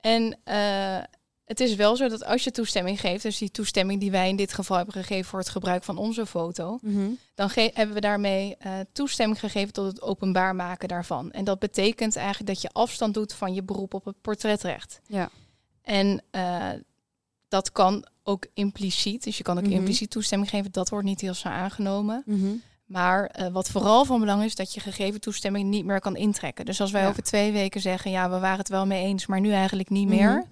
En 0.00 0.38
eh, 0.44 0.96
het 1.48 1.60
is 1.60 1.74
wel 1.74 1.96
zo 1.96 2.08
dat 2.08 2.24
als 2.24 2.44
je 2.44 2.50
toestemming 2.50 3.00
geeft, 3.00 3.22
dus 3.22 3.38
die 3.38 3.50
toestemming 3.50 4.00
die 4.00 4.10
wij 4.10 4.28
in 4.28 4.36
dit 4.36 4.52
geval 4.52 4.76
hebben 4.76 4.94
gegeven 4.94 5.24
voor 5.24 5.38
het 5.38 5.48
gebruik 5.48 5.84
van 5.84 5.98
onze 5.98 6.26
foto, 6.26 6.78
dan 7.34 7.50
ge- 7.50 7.70
hebben 7.74 7.94
we 7.94 8.00
daarmee 8.00 8.56
eh, 8.58 8.72
toestemming 8.92 9.40
gegeven 9.40 9.72
tot 9.72 9.86
het 9.86 10.02
openbaar 10.02 10.54
maken 10.54 10.88
daarvan. 10.88 11.30
En 11.30 11.44
dat 11.44 11.58
betekent 11.58 12.16
eigenlijk 12.16 12.46
dat 12.46 12.62
je 12.62 12.68
afstand 12.72 13.14
doet 13.14 13.32
van 13.32 13.54
je 13.54 13.62
beroep 13.62 13.94
op 13.94 14.04
het 14.04 14.20
portretrecht. 14.20 15.00
Ja. 15.06 15.30
En 15.82 16.22
eh, 16.30 16.68
dat 17.48 17.72
kan 17.72 18.06
ook 18.22 18.46
impliciet, 18.54 19.24
dus 19.24 19.36
je 19.36 19.42
kan 19.42 19.58
ook 19.58 19.64
Mhm. 19.64 19.72
impliciet 19.72 20.10
toestemming 20.10 20.50
geven, 20.50 20.72
dat 20.72 20.88
wordt 20.88 21.06
niet 21.06 21.20
heel 21.20 21.34
snel 21.34 21.52
aangenomen. 21.52 22.22
Mhm. 22.26 22.46
Maar 22.84 23.26
eh, 23.26 23.48
wat 23.48 23.68
vooral 23.70 24.04
van 24.04 24.20
belang 24.20 24.44
is, 24.44 24.54
dat 24.54 24.74
je 24.74 24.80
gegeven 24.80 25.20
toestemming 25.20 25.68
niet 25.68 25.84
meer 25.84 26.00
kan 26.00 26.16
intrekken. 26.16 26.64
Dus 26.64 26.80
als 26.80 26.90
wij 26.90 27.02
Ja. 27.02 27.08
over 27.08 27.22
twee 27.22 27.52
weken 27.52 27.80
zeggen, 27.80 28.10
ja, 28.10 28.30
we 28.30 28.38
waren 28.38 28.58
het 28.58 28.68
wel 28.68 28.86
mee 28.86 29.04
eens, 29.04 29.26
maar 29.26 29.40
nu 29.40 29.52
eigenlijk 29.52 29.88
niet 29.90 30.08
Mhm. 30.08 30.16
meer, 30.16 30.44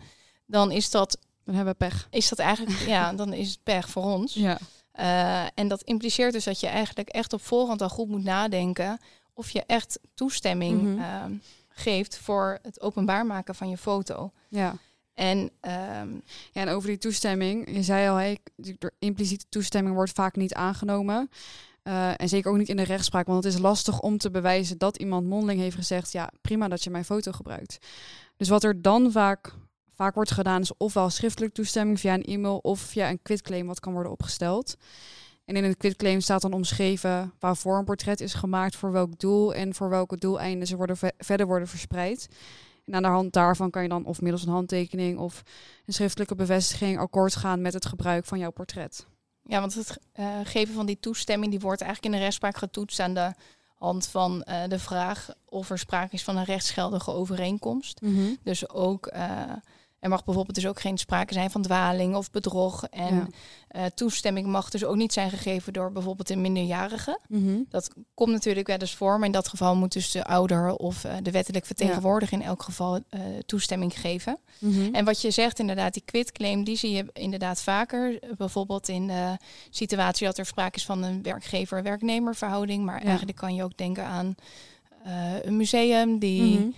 dan 0.46 0.70
is 0.70 0.90
dat, 0.90 1.18
Dan 1.44 1.54
hebben 1.54 1.72
we 1.78 1.86
pech. 1.86 2.06
is 2.10 2.28
dat 2.28 2.38
eigenlijk, 2.38 2.80
ja, 2.96 3.12
dan 3.12 3.32
is 3.32 3.48
het 3.50 3.62
pech 3.62 3.88
voor 3.88 4.02
ons. 4.04 4.34
Ja. 4.34 4.58
Eh, 4.92 5.46
en 5.54 5.68
dat 5.68 5.82
impliceert 5.82 6.32
dus 6.32 6.44
dat 6.44 6.60
je 6.60 6.66
eigenlijk 6.66 7.08
echt 7.08 7.32
op 7.32 7.42
voorhand 7.42 7.82
al 7.82 7.88
goed 7.88 8.08
moet 8.08 8.24
nadenken 8.24 8.98
of 9.34 9.50
je 9.50 9.62
echt 9.66 9.98
toestemming 10.14 10.82
Mhm. 10.82 11.00
ehm, 11.00 11.32
geeft 11.68 12.18
voor 12.18 12.58
het 12.62 12.80
openbaar 12.80 13.26
maken 13.26 13.54
van 13.54 13.68
je 13.68 13.76
foto. 13.76 14.32
Ja. 14.48 14.74
En 15.14 15.50
ehm, 15.60 16.10
ja, 16.52 16.60
en 16.60 16.68
over 16.68 16.88
die 16.88 16.98
toestemming. 16.98 17.74
Je 17.74 17.82
zei 17.82 18.08
al, 18.08 18.14
hey, 18.16 18.38
impliciete 18.98 19.44
toestemming 19.48 19.94
wordt 19.94 20.12
vaak 20.12 20.36
niet 20.36 20.54
aangenomen. 20.54 21.30
Eh, 21.82 22.20
en 22.20 22.28
zeker 22.28 22.50
ook 22.50 22.56
niet 22.56 22.68
in 22.68 22.76
de 22.76 22.82
rechtspraak, 22.82 23.26
want 23.26 23.44
het 23.44 23.52
is 23.54 23.60
lastig 23.60 24.00
om 24.00 24.18
te 24.18 24.30
bewijzen 24.30 24.78
dat 24.78 24.96
iemand 24.96 25.26
mondeling 25.26 25.60
heeft 25.60 25.76
gezegd: 25.76 26.12
ja, 26.12 26.30
prima 26.40 26.68
dat 26.68 26.84
je 26.84 26.90
mijn 26.90 27.04
foto 27.04 27.32
gebruikt. 27.32 27.78
Dus 28.36 28.48
wat 28.48 28.64
er 28.64 28.82
dan 28.82 29.12
vaak, 29.12 29.52
vaak 29.96 30.14
wordt 30.14 30.30
gedaan, 30.30 30.60
is 30.60 30.76
ofwel 30.76 31.10
schriftelijk 31.10 31.54
toestemming 31.54 32.00
via 32.00 32.14
een 32.14 32.24
e-mail 32.24 32.58
of 32.58 32.80
via 32.80 33.08
een 33.10 33.22
quitclaim 33.22 33.66
wat 33.66 33.80
kan 33.80 33.92
worden 33.92 34.12
opgesteld. 34.12 34.76
En 35.44 35.56
in 35.56 35.64
het 35.64 35.76
quitclaim 35.76 36.20
staat 36.20 36.42
dan 36.42 36.52
omschreven 36.52 37.32
waarvoor 37.38 37.78
een 37.78 37.84
portret 37.84 38.20
is 38.20 38.34
gemaakt, 38.34 38.76
voor 38.76 38.92
welk 38.92 39.18
doel 39.18 39.54
en 39.54 39.74
voor 39.74 39.88
welke 39.88 40.16
doeleinden 40.16 40.66
ze 40.66 40.76
worden 40.76 40.96
ve- 40.96 41.12
verder 41.18 41.46
worden 41.46 41.68
verspreid. 41.68 42.28
En 42.84 42.94
aan 42.94 43.02
de 43.02 43.08
hand 43.08 43.32
daarvan 43.32 43.70
kan 43.70 43.82
je 43.82 43.88
dan 43.88 44.04
of 44.04 44.20
middels 44.20 44.42
een 44.46 44.52
handtekening 44.52 45.18
of 45.18 45.42
een 45.86 45.92
schriftelijke 45.92 46.34
bevestiging 46.34 46.98
akkoord 46.98 47.36
gaan 47.36 47.60
met 47.60 47.72
het 47.72 47.86
gebruik 47.86 48.24
van 48.24 48.38
jouw 48.38 48.50
portret. 48.50 49.06
ja, 49.42 49.60
want 49.60 49.74
het 49.74 49.98
eh, 50.12 50.26
geven 50.44 50.74
van 50.74 50.86
die 50.86 51.00
toestemming, 51.00 51.50
die 51.50 51.60
wordt 51.60 51.80
eigenlijk 51.80 52.12
in 52.12 52.18
de 52.18 52.24
rechtspraak 52.24 52.56
getoetst 52.56 53.00
aan 53.00 53.14
de 53.14 53.32
hand 53.74 54.06
van 54.06 54.42
eh, 54.42 54.68
de 54.68 54.78
vraag 54.78 55.28
of 55.44 55.70
er 55.70 55.78
sprake 55.78 56.14
is 56.14 56.24
van 56.24 56.36
een 56.36 56.44
rechtsgeldige 56.44 57.10
overeenkomst. 57.10 58.00
Dus 58.42 58.68
ook, 58.68 59.06
eh, 59.06 59.52
er 60.06 60.12
mag 60.12 60.24
bijvoorbeeld 60.24 60.54
dus 60.56 60.66
ook 60.66 60.80
geen 60.80 60.98
sprake 60.98 61.32
zijn 61.32 61.50
van 61.50 61.62
dwaling 61.62 62.14
of 62.14 62.30
bedrog. 62.30 62.84
En 62.84 63.14
Ja. 63.14 63.26
eh, 63.68 63.84
toestemming 63.94 64.46
mag 64.46 64.70
dus 64.70 64.84
ook 64.84 64.96
niet 64.96 65.12
zijn 65.12 65.30
gegeven 65.30 65.72
door 65.72 65.92
bijvoorbeeld 65.92 66.30
een 66.30 66.40
minderjarige. 66.40 67.18
Mhm. 67.28 67.58
Dat 67.68 67.90
komt 68.14 68.30
natuurlijk 68.32 68.66
wel 68.66 68.76
eens 68.78 68.94
voor, 68.94 69.16
maar 69.18 69.26
in 69.26 69.32
dat 69.32 69.48
geval 69.48 69.76
moet 69.76 69.92
dus 69.92 70.10
de 70.10 70.24
ouder 70.24 70.74
of 70.76 71.04
eh, 71.04 71.14
de 71.22 71.30
wettelijk 71.30 71.66
vertegenwoordiger 71.66 72.38
in 72.38 72.44
elk 72.44 72.62
geval 72.62 73.00
eh, 73.08 73.20
toestemming 73.46 74.00
geven. 74.00 74.38
Mhm. 74.58 74.94
En 74.94 75.04
wat 75.04 75.20
je 75.20 75.30
zegt 75.30 75.58
inderdaad, 75.58 75.92
die 75.92 76.02
quitclaim, 76.04 76.64
die 76.64 76.76
zie 76.76 76.90
je 76.90 77.06
inderdaad 77.12 77.62
vaker. 77.62 78.18
Bijvoorbeeld 78.36 78.88
in 78.88 79.06
de 79.06 79.36
situatie 79.70 80.26
dat 80.26 80.38
er 80.38 80.46
sprake 80.46 80.76
is 80.76 80.84
van 80.84 81.02
een 81.02 81.22
werkgever-werknemer 81.22 82.34
verhouding. 82.34 82.84
Maar 82.84 83.00
Ja. 83.00 83.06
eigenlijk 83.06 83.36
kan 83.38 83.54
je 83.54 83.64
ook 83.64 83.76
denken 83.76 84.04
aan 84.04 84.34
een 85.42 85.56
museum 85.56 86.18
die 86.18 86.58
Mhm. 86.58 86.68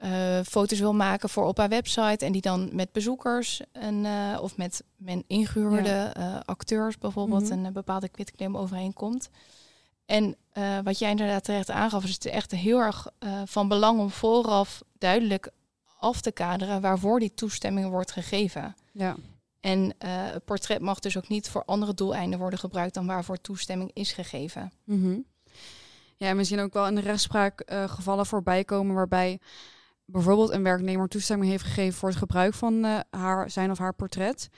Eh, 0.00 0.40
foto's 0.44 0.78
wil 0.78 0.94
maken 0.94 1.28
voor 1.28 1.44
op 1.44 1.58
haar 1.58 1.68
website 1.68 2.24
en 2.24 2.32
die 2.32 2.40
dan 2.40 2.68
met 2.72 2.92
bezoekers 2.92 3.60
en, 3.72 4.04
eh, 4.04 4.38
of 4.42 4.56
met 4.56 4.82
men 4.96 5.24
ingehuurde 5.26 6.10
eh, 6.12 6.36
acteurs 6.44 6.98
bijvoorbeeld 6.98 7.50
Mhm. 7.50 7.64
een 7.64 7.72
bepaalde 7.72 8.08
quitclaim 8.08 8.56
overeenkomt. 8.56 9.30
En 10.06 10.36
eh, 10.52 10.78
wat 10.84 10.98
jij 10.98 11.10
inderdaad 11.10 11.44
terecht 11.44 11.70
aangaf, 11.70 12.04
is 12.04 12.12
het 12.12 12.26
echt 12.26 12.50
heel 12.50 12.78
erg 12.78 13.06
van 13.44 13.68
belang 13.68 13.98
om 14.00 14.10
vooraf 14.10 14.82
duidelijk 14.98 15.50
af 16.00 16.20
te 16.20 16.32
kaderen 16.32 16.80
waarvoor 16.80 17.20
die 17.20 17.34
toestemming 17.34 17.88
wordt 17.90 18.12
gegeven. 18.12 18.76
Ja. 18.92 19.16
En 19.60 19.94
het 20.04 20.44
portret 20.44 20.80
mag 20.80 20.98
dus 20.98 21.16
ook 21.16 21.28
niet 21.28 21.48
voor 21.48 21.64
andere 21.64 21.94
doeleinden 21.94 22.38
worden 22.38 22.58
gebruikt 22.58 22.94
dan 22.94 23.06
waarvoor 23.06 23.40
toestemming 23.40 23.90
is 23.92 24.12
gegeven. 24.12 24.72
Mhm. 24.84 25.18
Ja, 26.16 26.28
en 26.28 26.36
we 26.36 26.44
zien 26.44 26.60
ook 26.60 26.72
wel 26.72 26.86
in 26.86 26.94
de 26.94 27.00
rechtspraak 27.00 27.62
gevallen 27.66 28.26
voorbij 28.26 28.64
komen 28.64 28.94
waarbij 28.94 29.38
bijvoorbeeld 30.10 30.50
een 30.50 30.62
werknemer 30.62 31.08
toestemming 31.08 31.50
heeft 31.50 31.64
gegeven 31.64 31.98
voor 31.98 32.08
het 32.08 32.18
gebruik 32.18 32.54
van 32.54 32.84
eh, 32.84 32.98
haar, 33.10 33.50
zijn 33.50 33.70
of 33.70 33.78
haar 33.78 33.94
portret. 33.94 34.48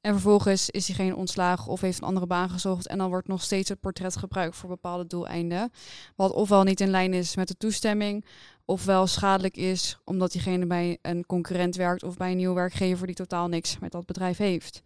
En 0.00 0.12
vervolgens 0.12 0.70
is 0.70 0.86
diegene 0.86 1.16
ontslagen 1.16 1.72
of 1.72 1.80
heeft 1.80 1.98
een 1.98 2.06
andere 2.06 2.26
baan 2.26 2.50
gezocht 2.50 2.86
en 2.86 2.98
dan 2.98 3.08
wordt 3.08 3.28
nog 3.28 3.42
steeds 3.42 3.68
het 3.68 3.80
portret 3.80 4.16
gebruikt 4.16 4.56
voor 4.56 4.68
bepaalde 4.68 5.06
doeleinden. 5.06 5.72
Wat 6.16 6.32
ofwel 6.32 6.62
niet 6.62 6.80
in 6.80 6.90
lijn 6.90 7.14
is 7.14 7.36
met 7.36 7.48
de 7.48 7.56
toestemming, 7.56 8.24
ofwel 8.64 9.06
schadelijk 9.06 9.56
is 9.56 9.98
omdat 10.04 10.32
diegene 10.32 10.66
bij 10.66 10.98
een 11.02 11.26
concurrent 11.26 11.76
werkt 11.76 12.02
of 12.02 12.16
bij 12.16 12.30
een 12.30 12.36
nieuwe 12.36 12.54
werkgever 12.54 13.06
die 13.06 13.16
totaal 13.16 13.48
niks 13.48 13.78
met 13.78 13.92
dat 13.92 14.06
bedrijf 14.06 14.36
heeft. 14.36 14.82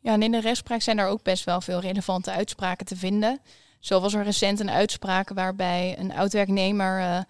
Ja, 0.00 0.12
en 0.12 0.22
in 0.22 0.32
de 0.32 0.40
rechtspraak 0.40 0.82
zijn 0.82 0.98
er 0.98 1.06
ook 1.06 1.22
best 1.22 1.44
wel 1.44 1.60
veel 1.60 1.80
relevante 1.80 2.30
uitspraken 2.30 2.86
te 2.86 2.96
vinden. 2.96 3.40
Zo 3.78 4.00
was 4.00 4.14
er 4.14 4.24
recent 4.24 4.60
een 4.60 4.70
uitspraak 4.70 5.28
waarbij 5.28 5.98
een 5.98 6.12
oud-werknemer 6.12 7.00
eh, 7.00 7.20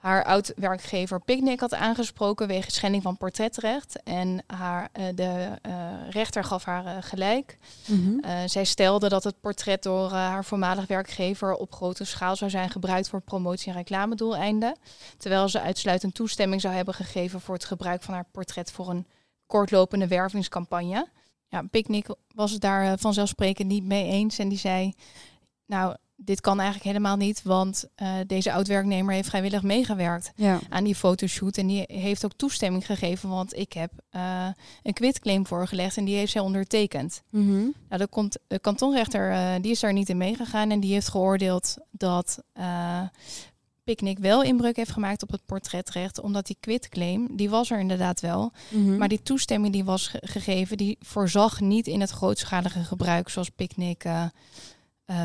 haar 0.00 0.24
oud-werkgever 0.24 1.20
Picnic 1.20 1.60
had 1.60 1.74
aangesproken 1.74 2.46
wegens 2.46 2.74
schending 2.74 3.02
van 3.02 3.16
portretrecht. 3.16 4.02
En 4.02 4.42
haar, 4.46 4.88
eh, 4.92 5.04
de 5.14 5.58
eh, 5.62 5.72
rechter 6.10 6.44
gaf 6.44 6.64
haar 6.64 6.86
eh, 6.86 6.96
gelijk. 7.00 7.58
Eh, 8.22 8.38
zij 8.46 8.64
stelde 8.64 9.08
dat 9.08 9.24
het 9.24 9.40
portret 9.40 9.82
door 9.82 10.10
haar 10.10 10.44
voormalig 10.44 10.86
werkgever 10.86 11.54
op 11.54 11.72
grote 11.72 12.04
schaal 12.04 12.36
zou 12.36 12.50
zijn 12.50 12.70
gebruikt 12.70 13.08
voor 13.08 13.20
promotie- 13.20 13.70
en 13.70 13.76
reclamedoeleinden. 13.76 14.76
Terwijl 15.16 15.48
ze 15.48 15.60
uitsluitend 15.60 16.14
toestemming 16.14 16.60
zou 16.60 16.74
hebben 16.74 16.94
gegeven 16.94 17.40
voor 17.40 17.54
het 17.54 17.64
gebruik 17.64 18.02
van 18.02 18.14
haar 18.14 18.26
portret 18.32 18.72
voor 18.72 18.88
een 18.88 19.06
kortlopende 19.46 20.08
wervingscampagne. 20.08 21.08
Ja, 21.48 21.62
Picnic 21.70 22.06
was 22.34 22.50
het 22.50 22.60
daar 22.60 22.98
vanzelfsprekend 22.98 23.68
niet 23.68 23.84
mee 23.84 24.06
eens 24.06 24.38
en 24.38 24.48
die 24.48 24.58
zei, 24.58 24.94
nou, 25.66 25.96
dit 26.24 26.40
kan 26.40 26.56
eigenlijk 26.60 26.86
helemaal 26.88 27.16
niet, 27.16 27.42
want 27.42 27.84
eh, 27.94 28.14
deze 28.26 28.52
oud-werknemer 28.52 29.14
heeft 29.14 29.28
vrijwillig 29.28 29.62
meegewerkt 29.62 30.32
Ja. 30.36 30.58
aan 30.68 30.84
die 30.84 30.94
fotoshoot. 30.94 31.56
En 31.56 31.66
die 31.66 31.84
heeft 31.86 32.24
ook 32.24 32.32
toestemming 32.36 32.86
gegeven, 32.86 33.28
want 33.28 33.56
ik 33.56 33.72
heb 33.72 33.92
eh, 34.10 34.46
een 34.82 34.92
quitclaim 34.92 35.46
voorgelegd 35.46 35.96
en 35.96 36.04
die 36.04 36.16
heeft 36.16 36.32
zij 36.32 36.40
ondertekend. 36.40 37.22
Mhm. 37.30 37.50
Nou, 37.58 37.72
de, 38.02 38.06
kont- 38.06 38.38
de 38.46 38.58
kantonrechter 38.58 39.30
eh, 39.30 39.52
die 39.60 39.70
is 39.70 39.80
daar 39.80 39.92
niet 39.92 40.08
in 40.08 40.16
meegegaan 40.16 40.70
en 40.70 40.80
die 40.80 40.92
heeft 40.92 41.08
geoordeeld 41.08 41.76
dat 41.90 42.38
Picnic 43.84 44.18
wel 44.18 44.42
inbreuk 44.42 44.76
heeft 44.76 44.90
gemaakt 44.92 45.22
op 45.22 45.30
het 45.30 45.46
portretrecht, 45.46 46.20
omdat 46.20 46.46
die 46.46 46.56
quitclaim, 46.60 47.36
die 47.36 47.50
was 47.50 47.70
er 47.70 47.78
inderdaad 47.78 48.20
wel, 48.20 48.52
Mhm. 48.70 48.96
maar 48.96 49.08
die 49.08 49.22
toestemming 49.22 49.72
die 49.72 49.84
was 49.84 50.06
ge- 50.08 50.22
gegeven, 50.24 50.76
die 50.76 50.96
voorzag 51.00 51.60
niet 51.60 51.86
in 51.86 52.00
het 52.00 52.10
grootschalige 52.10 52.84
gebruik 52.84 53.28
zoals 53.28 53.48
Picnic 53.50 54.04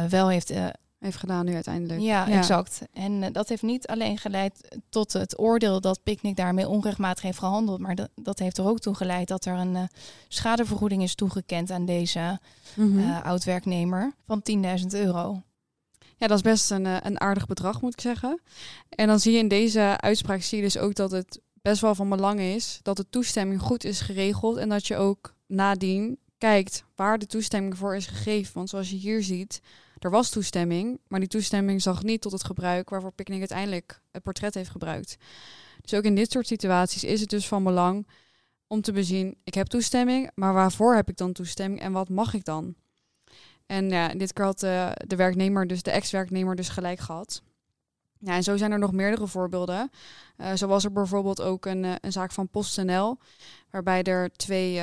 wel 0.10 0.28
heeft 0.30 0.50
eh, 0.50 0.66
heeft 1.00 1.18
gedaan 1.18 1.46
nu 1.46 1.54
uiteindelijk. 1.54 2.02
ja, 2.02 2.30
exact. 2.30 2.82
En 2.94 3.24
eh, 3.24 3.32
dat 3.32 3.50
heeft 3.50 3.62
niet 3.62 3.88
alleen 3.88 4.18
geleid 4.18 4.78
tot 4.90 5.14
het 5.14 5.40
oordeel 5.40 5.82
dat 5.82 6.04
Picnic 6.04 6.36
daarmee 6.36 6.68
onrechtmatig 6.68 7.24
heeft 7.24 7.40
gehandeld, 7.40 7.80
maar 7.80 7.96
dat, 7.96 8.10
dat 8.16 8.40
heeft 8.40 8.58
er 8.58 8.68
ook 8.68 8.80
toe 8.80 8.96
geleid 8.96 9.28
dat 9.28 9.46
er 9.46 9.54
een 9.54 9.76
eh, 9.76 9.84
schadevergoeding 10.28 11.02
is 11.04 11.16
toegekend 11.16 11.72
aan 11.72 11.86
deze 11.86 12.40
eh, 12.78 13.26
oud-werknemer 13.26 14.14
van 14.26 14.44
10.000 14.80 14.86
euro. 14.88 15.42
Ja, 16.18 16.28
dat 16.28 16.38
is 16.38 16.44
best 16.44 16.72
een, 16.72 16.86
een 17.06 17.20
aardig 17.20 17.46
bedrag, 17.46 17.82
moet 17.82 17.94
ik 17.94 18.02
zeggen. 18.02 18.42
En 18.90 19.08
dan 19.08 19.20
zie 19.20 19.32
je 19.32 19.40
in 19.40 19.48
deze 19.48 19.96
uitspraak 19.98 20.42
zie 20.42 20.58
je 20.58 20.64
dus 20.64 20.78
ook 20.78 20.96
dat 20.96 21.12
het 21.12 21.40
best 21.62 21.82
wel 21.82 21.96
van 21.96 22.10
belang 22.10 22.40
is 22.40 22.80
dat 22.82 22.98
de 22.98 23.10
toestemming 23.10 23.62
goed 23.62 23.84
is 23.84 24.02
geregeld 24.02 24.58
en 24.58 24.70
dat 24.70 24.88
je 24.88 24.96
ook 24.96 25.36
nadien 25.48 26.20
kijkt 26.38 26.84
waar 26.96 27.18
de 27.18 27.26
toestemming 27.26 27.78
voor 27.78 27.96
is 27.96 28.08
gegeven. 28.08 28.54
Want 28.54 28.70
zoals 28.70 28.90
je 28.90 28.96
hier 28.96 29.24
ziet, 29.24 29.62
er 30.00 30.10
was 30.10 30.30
toestemming, 30.30 31.00
maar 31.08 31.20
die 31.20 31.30
toestemming 31.30 31.82
zag 31.82 32.04
niet 32.04 32.22
tot 32.22 32.32
het 32.32 32.44
gebruik 32.44 32.90
waarvoor 32.90 33.12
Picnic 33.12 33.40
uiteindelijk 33.40 34.02
het 34.12 34.24
portret 34.24 34.54
heeft 34.54 34.70
gebruikt. 34.70 35.18
Dus 35.82 35.94
ook 35.94 36.04
in 36.04 36.16
dit 36.16 36.32
soort 36.32 36.48
situaties 36.48 37.04
is 37.04 37.22
het 37.22 37.30
dus 37.30 37.48
van 37.48 37.64
belang 37.64 38.08
om 38.68 38.82
te 38.82 38.92
bezien, 38.92 39.38
ik 39.44 39.54
heb 39.54 39.68
toestemming, 39.68 40.32
maar 40.36 40.54
waarvoor 40.54 40.96
heb 40.96 41.10
ik 41.10 41.18
dan 41.18 41.34
toestemming 41.34 41.82
en 41.82 41.92
wat 41.92 42.10
mag 42.10 42.34
ik 42.34 42.46
dan? 42.46 42.76
En 43.66 43.90
ja, 43.90 44.08
dit 44.08 44.34
keer 44.34 44.46
had 44.46 44.64
uh, 44.64 44.92
de 45.08 45.16
werknemer, 45.16 45.68
dus 45.68 45.84
de 45.84 45.92
ex-werknemer, 45.92 46.56
dus 46.56 46.70
gelijk 46.70 47.00
gehad. 47.00 47.42
Ja, 48.20 48.36
en 48.36 48.44
zo 48.44 48.58
zijn 48.58 48.72
er 48.72 48.80
nog 48.80 48.92
meerdere 48.92 49.28
voorbeelden. 49.28 49.92
Uh, 50.38 50.54
zo 50.54 50.68
was 50.68 50.84
er 50.84 50.92
bijvoorbeeld 50.92 51.42
ook 51.42 51.66
een, 51.66 51.84
uh, 51.84 51.96
een 52.02 52.12
zaak 52.12 52.32
van 52.32 52.48
PostNL, 52.48 53.18
waarbij 53.70 54.04
er 54.04 54.32
twee, 54.32 54.74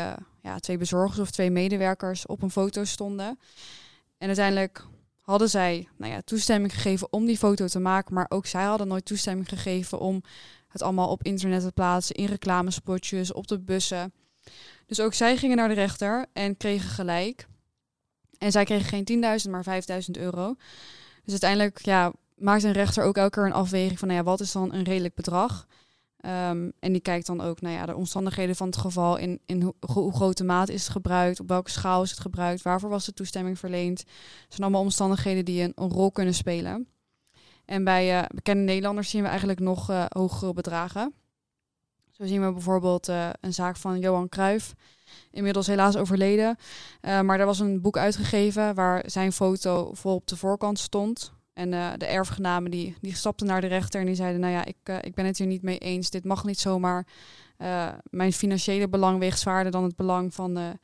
ja, 0.42 0.59
twee 0.59 0.76
bezorgers 0.76 1.19
of 1.19 1.31
twee 1.31 1.50
medewerkers 1.50 2.26
op 2.26 2.42
een 2.42 2.50
foto 2.50 2.85
stonden. 2.85 3.38
En 4.19 4.26
uiteindelijk 4.26 4.87
hadden 5.23 5.50
zij 5.50 5.88
nou 5.97 6.12
ja, 6.12 6.21
toestemming 6.21 6.73
gegeven 6.73 7.12
om 7.12 7.25
die 7.25 7.38
foto 7.38 7.67
te 7.67 7.79
maken, 7.79 8.14
maar 8.14 8.26
ook 8.29 8.47
zij 8.47 8.64
hadden 8.64 8.88
nooit 8.88 9.05
toestemming 9.05 9.49
gegeven 9.49 9.99
om 9.99 10.23
het 10.69 10.83
allemaal 10.83 11.09
op 11.09 11.23
internet 11.23 11.62
te 11.62 11.73
plaatsen, 11.73 12.14
in 12.14 12.26
reclamespotjes, 12.26 13.33
op 13.33 13.47
de 13.47 13.59
bussen. 13.61 14.12
Dus 14.87 15.00
ook 15.00 15.14
zij 15.14 15.37
gingen 15.37 15.57
naar 15.57 15.69
de 15.69 15.75
rechter 15.75 16.26
en 16.33 16.57
kregen 16.57 16.91
gelijk. 16.91 17.47
En 18.38 18.52
zij 18.52 18.64
kregen 18.64 19.05
geen 19.07 19.41
10.000, 19.45 19.50
maar 19.50 19.64
5.000 19.64 20.11
euro. 20.11 20.55
Dus 21.23 21.31
uiteindelijk 21.31 21.85
ja, 21.85 22.12
maakt 22.37 22.62
een 22.62 22.73
rechter 22.73 23.05
ook 23.05 23.17
elke 23.17 23.31
keer 23.31 23.45
een 23.45 23.52
afweging 23.52 23.99
van 23.99 24.09
nou 24.09 24.21
ja, 24.21 24.26
wat 24.26 24.41
is 24.41 24.52
dan 24.52 24.73
een 24.73 24.85
redelijk 24.85 25.14
bedrag. 25.14 25.67
Um, 26.26 26.73
en 26.79 26.93
die 26.93 27.00
kijkt 27.00 27.26
dan 27.26 27.41
ook 27.41 27.61
naar 27.61 27.73
nou 27.73 27.83
ja, 27.83 27.93
de 27.93 27.99
omstandigheden 27.99 28.57
van 28.57 28.67
het 28.67 28.76
geval, 28.76 29.17
in, 29.17 29.41
in 29.47 29.62
ho 29.62 29.75
hoe 29.93 30.12
grote 30.12 30.45
maat 30.45 30.69
is 30.69 30.83
het 30.83 30.93
gebruikt, 30.93 31.41
op 31.41 31.49
welke 31.49 31.71
schaal 31.71 32.02
is 32.02 32.11
het 32.11 32.21
gebruikt, 32.21 32.62
waarvoor 32.62 32.91
was 32.91 33.05
de 33.05 33.12
toestemming 33.12 33.59
verleend. 33.59 33.99
Het 33.99 34.09
zijn 34.49 34.62
allemaal 34.62 34.81
omstandigheden 34.81 35.45
die 35.45 35.62
een, 35.62 35.91
rol 35.91 36.12
kunnen 36.12 36.35
spelen. 36.35 36.88
En 37.64 37.85
bij 37.85 38.19
uh, 38.19 38.25
bekende 38.35 38.62
Nederlanders 38.62 39.11
zien 39.11 39.23
we 39.23 39.29
eigenlijk 39.29 39.61
nog 39.61 39.91
uh, 39.91 40.05
hogere 40.09 40.52
bedragen. 40.52 41.14
Zo 42.11 42.26
zien 42.26 42.45
we 42.47 42.52
bijvoorbeeld 42.52 43.09
uh, 43.09 43.29
een 43.41 43.55
zaak 43.55 43.76
van 43.76 43.99
Johan 43.99 44.29
Cruijff, 44.29 44.75
inmiddels 45.31 45.67
helaas 45.67 45.97
overleden. 45.97 46.57
maar 47.00 47.41
er 47.41 47.47
was 47.47 47.59
een 47.59 47.81
boek 47.81 47.97
uitgegeven 47.97 48.75
waar 48.75 49.02
zijn 49.07 49.33
foto 49.33 49.95
vol 49.95 50.14
op 50.14 50.26
de 50.26 50.37
voorkant 50.37 50.79
stond. 50.79 51.33
En 51.52 51.71
de 51.99 52.06
erfgenamen 52.06 52.71
die, 52.71 52.97
die 53.00 53.14
stapten 53.14 53.47
naar 53.47 53.61
de 53.61 53.66
rechter 53.66 54.00
en 54.00 54.06
die 54.06 54.14
zeiden, 54.14 54.40
nou 54.40 54.52
ja, 54.52 54.64
ik, 54.64 55.00
ik 55.00 55.14
ben 55.14 55.25
het 55.25 55.38
hier 55.38 55.47
niet 55.47 55.62
mee 55.62 55.78
eens. 55.78 56.11
Dit 56.11 56.25
mag 56.25 56.44
niet 56.44 56.59
zomaar. 56.59 57.06
mijn 58.11 58.32
financiële 58.32 58.88
belang 58.88 59.18
weegt 59.18 59.38
zwaarder 59.38 59.73
dan 59.73 59.82
het 59.82 59.97
belang 59.97 60.35
van 60.35 60.54
de, 60.54 60.78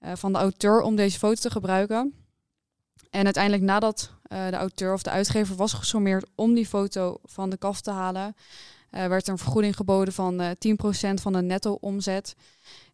van 0.00 0.32
de 0.32 0.38
auteur 0.38 0.80
om 0.80 0.96
deze 0.96 1.18
foto 1.18 1.40
te 1.40 1.50
gebruiken. 1.50 2.14
En 3.10 3.24
uiteindelijk 3.24 3.62
nadat 3.62 4.12
de 4.28 4.56
auteur 4.56 4.92
of 4.92 5.02
de 5.02 5.10
uitgever 5.10 5.56
was 5.56 5.72
gesommeerd 5.72 6.26
om 6.34 6.54
die 6.54 6.66
foto 6.66 7.18
van 7.22 7.50
de 7.50 7.56
kaf 7.56 7.80
te 7.80 7.90
halen, 7.90 8.34
werd 9.08 9.26
er 9.26 9.32
een 9.32 9.38
vergoeding 9.38 9.76
geboden 9.76 10.14
van 10.14 10.40
uh, 10.40 10.50
eh, 10.50 10.56
10% 11.10 11.14
van 11.14 11.32
de 11.32 11.42
netto-omzet. 11.42 12.34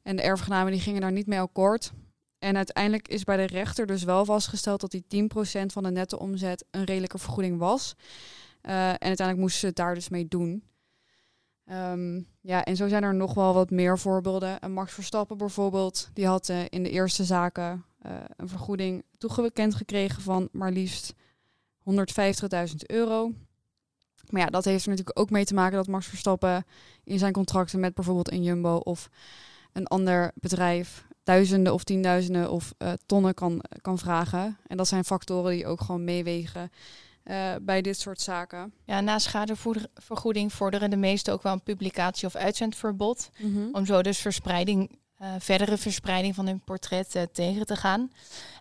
En 0.02 0.16
de 0.16 0.22
erfgenamen 0.22 0.72
die 0.72 0.80
gingen 0.80 1.00
daar 1.00 1.12
niet 1.12 1.26
mee 1.26 1.40
akkoord. 1.40 1.92
En 2.40 2.56
uiteindelijk 2.56 3.08
is 3.08 3.24
bij 3.24 3.36
de 3.36 3.46
rechter 3.46 3.86
dus 3.86 4.02
wel 4.02 4.24
vastgesteld 4.24 4.80
dat 4.80 4.90
die 4.90 5.28
10% 5.62 5.66
van 5.66 5.82
de 5.82 5.90
netto-omzet 5.90 6.64
een 6.70 6.84
redelijke 6.84 7.18
vergoeding 7.18 7.58
was. 7.58 7.94
en 8.60 8.98
uiteindelijk 8.98 9.38
moesten 9.38 9.60
ze 9.60 9.66
het 9.66 9.76
daar 9.76 9.94
dus 9.94 10.08
mee 10.08 10.28
doen. 10.28 10.62
Um, 11.72 12.26
ja, 12.40 12.64
en 12.64 12.76
zo 12.76 12.88
zijn 12.88 13.02
er 13.02 13.14
nog 13.14 13.34
wel 13.34 13.54
wat 13.54 13.70
meer 13.70 13.98
voorbeelden. 13.98 14.60
En 14.60 14.72
Max 14.72 14.92
Verstappen 14.92 15.36
bijvoorbeeld, 15.36 16.10
die 16.12 16.26
had 16.26 16.48
in 16.68 16.82
de 16.82 16.90
eerste 16.90 17.24
zaken 17.24 17.84
uh, 18.06 18.12
een 18.36 18.48
vergoeding 18.48 19.04
toegekend 19.18 19.74
gekregen 19.74 20.22
van 20.22 20.48
maar 20.52 20.72
liefst 20.72 21.14
150.000 21.90 21.94
euro. 22.86 23.32
Maar 24.28 24.40
ja, 24.40 24.46
dat 24.46 24.64
heeft 24.64 24.84
er 24.84 24.90
natuurlijk 24.90 25.18
ook 25.18 25.30
mee 25.30 25.44
te 25.44 25.54
maken 25.54 25.76
dat 25.76 25.86
Max 25.86 26.06
Verstappen 26.06 26.64
in 27.04 27.18
zijn 27.18 27.32
contracten 27.32 27.80
met 27.80 27.94
bijvoorbeeld 27.94 28.32
een 28.32 28.42
Jumbo 28.42 28.76
of 28.76 29.10
een 29.72 29.86
ander 29.86 30.30
bedrijf 30.34 31.06
duizenden 31.24 31.72
of 31.72 31.84
tienduizenden 31.84 32.50
of 32.50 32.74
uh, 32.78 32.92
tonnen 33.06 33.34
kan, 33.34 33.64
kan 33.82 33.98
vragen. 33.98 34.58
En 34.66 34.76
dat 34.76 34.88
zijn 34.88 35.04
factoren 35.04 35.52
die 35.52 35.66
ook 35.66 35.80
gewoon 35.80 36.04
meewegen 36.04 36.70
uh, 37.24 37.54
bij 37.62 37.82
dit 37.82 38.00
soort 38.00 38.20
zaken. 38.20 38.72
Ja, 38.84 39.00
na 39.00 39.18
schadevergoeding 39.18 40.52
vorderen 40.52 40.90
de 40.90 40.96
meesten 40.96 41.32
ook 41.32 41.42
wel 41.42 41.52
een 41.52 41.62
publicatie 41.62 42.26
of 42.26 42.34
uitzendverbod. 42.34 43.30
Mm 43.38 43.54
-hmm. 43.54 43.68
Om 43.72 43.86
zo 43.86 44.02
dus 44.02 44.18
verspreiding 44.18 44.98
uh, 45.22 45.28
verdere 45.38 45.76
verspreiding 45.76 46.34
van 46.34 46.46
hun 46.46 46.60
portret 46.60 47.28
tegen 47.32 47.66
te 47.66 47.76
gaan. 47.76 48.10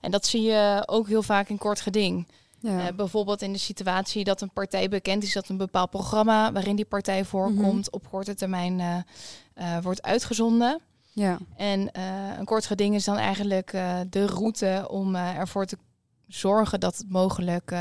En 0.02 0.12
dat 0.12 0.26
zie 0.26 0.42
je 0.42 0.84
ook 0.86 1.08
heel 1.08 1.24
vaak 1.24 1.50
in 1.50 1.58
kort 1.58 1.82
geding. 1.82 2.28
Ja. 2.62 2.94
Bijvoorbeeld 2.94 3.42
in 3.42 3.54
de 3.54 3.60
situatie 3.60 4.24
dat 4.24 4.42
een 4.42 4.52
partij 4.52 4.90
bekend 4.90 5.24
is 5.24 5.34
dat 5.34 5.50
een 5.50 5.58
bepaald 5.58 5.90
programma 5.90 6.52
waarin 6.52 6.76
die 6.76 6.86
partij 6.86 7.26
voorkomt 7.26 7.62
mm 7.62 7.70
-hmm. 7.70 7.84
op 7.90 8.10
korte 8.10 8.34
termijn 8.34 9.06
wordt 9.82 10.02
uitgezonden. 10.02 10.82
Ja. 11.12 11.38
En 11.56 12.00
een 12.40 12.46
kort 12.46 12.66
geding 12.66 12.96
is 12.96 13.04
dan 13.04 13.18
eigenlijk 13.18 13.72
de 14.10 14.26
route 14.26 14.86
om 14.90 15.16
ervoor 15.16 15.66
te 15.66 15.78
zorgen 16.28 16.80
dat 16.80 16.98
het 16.98 17.10
mogelijk 17.10 17.72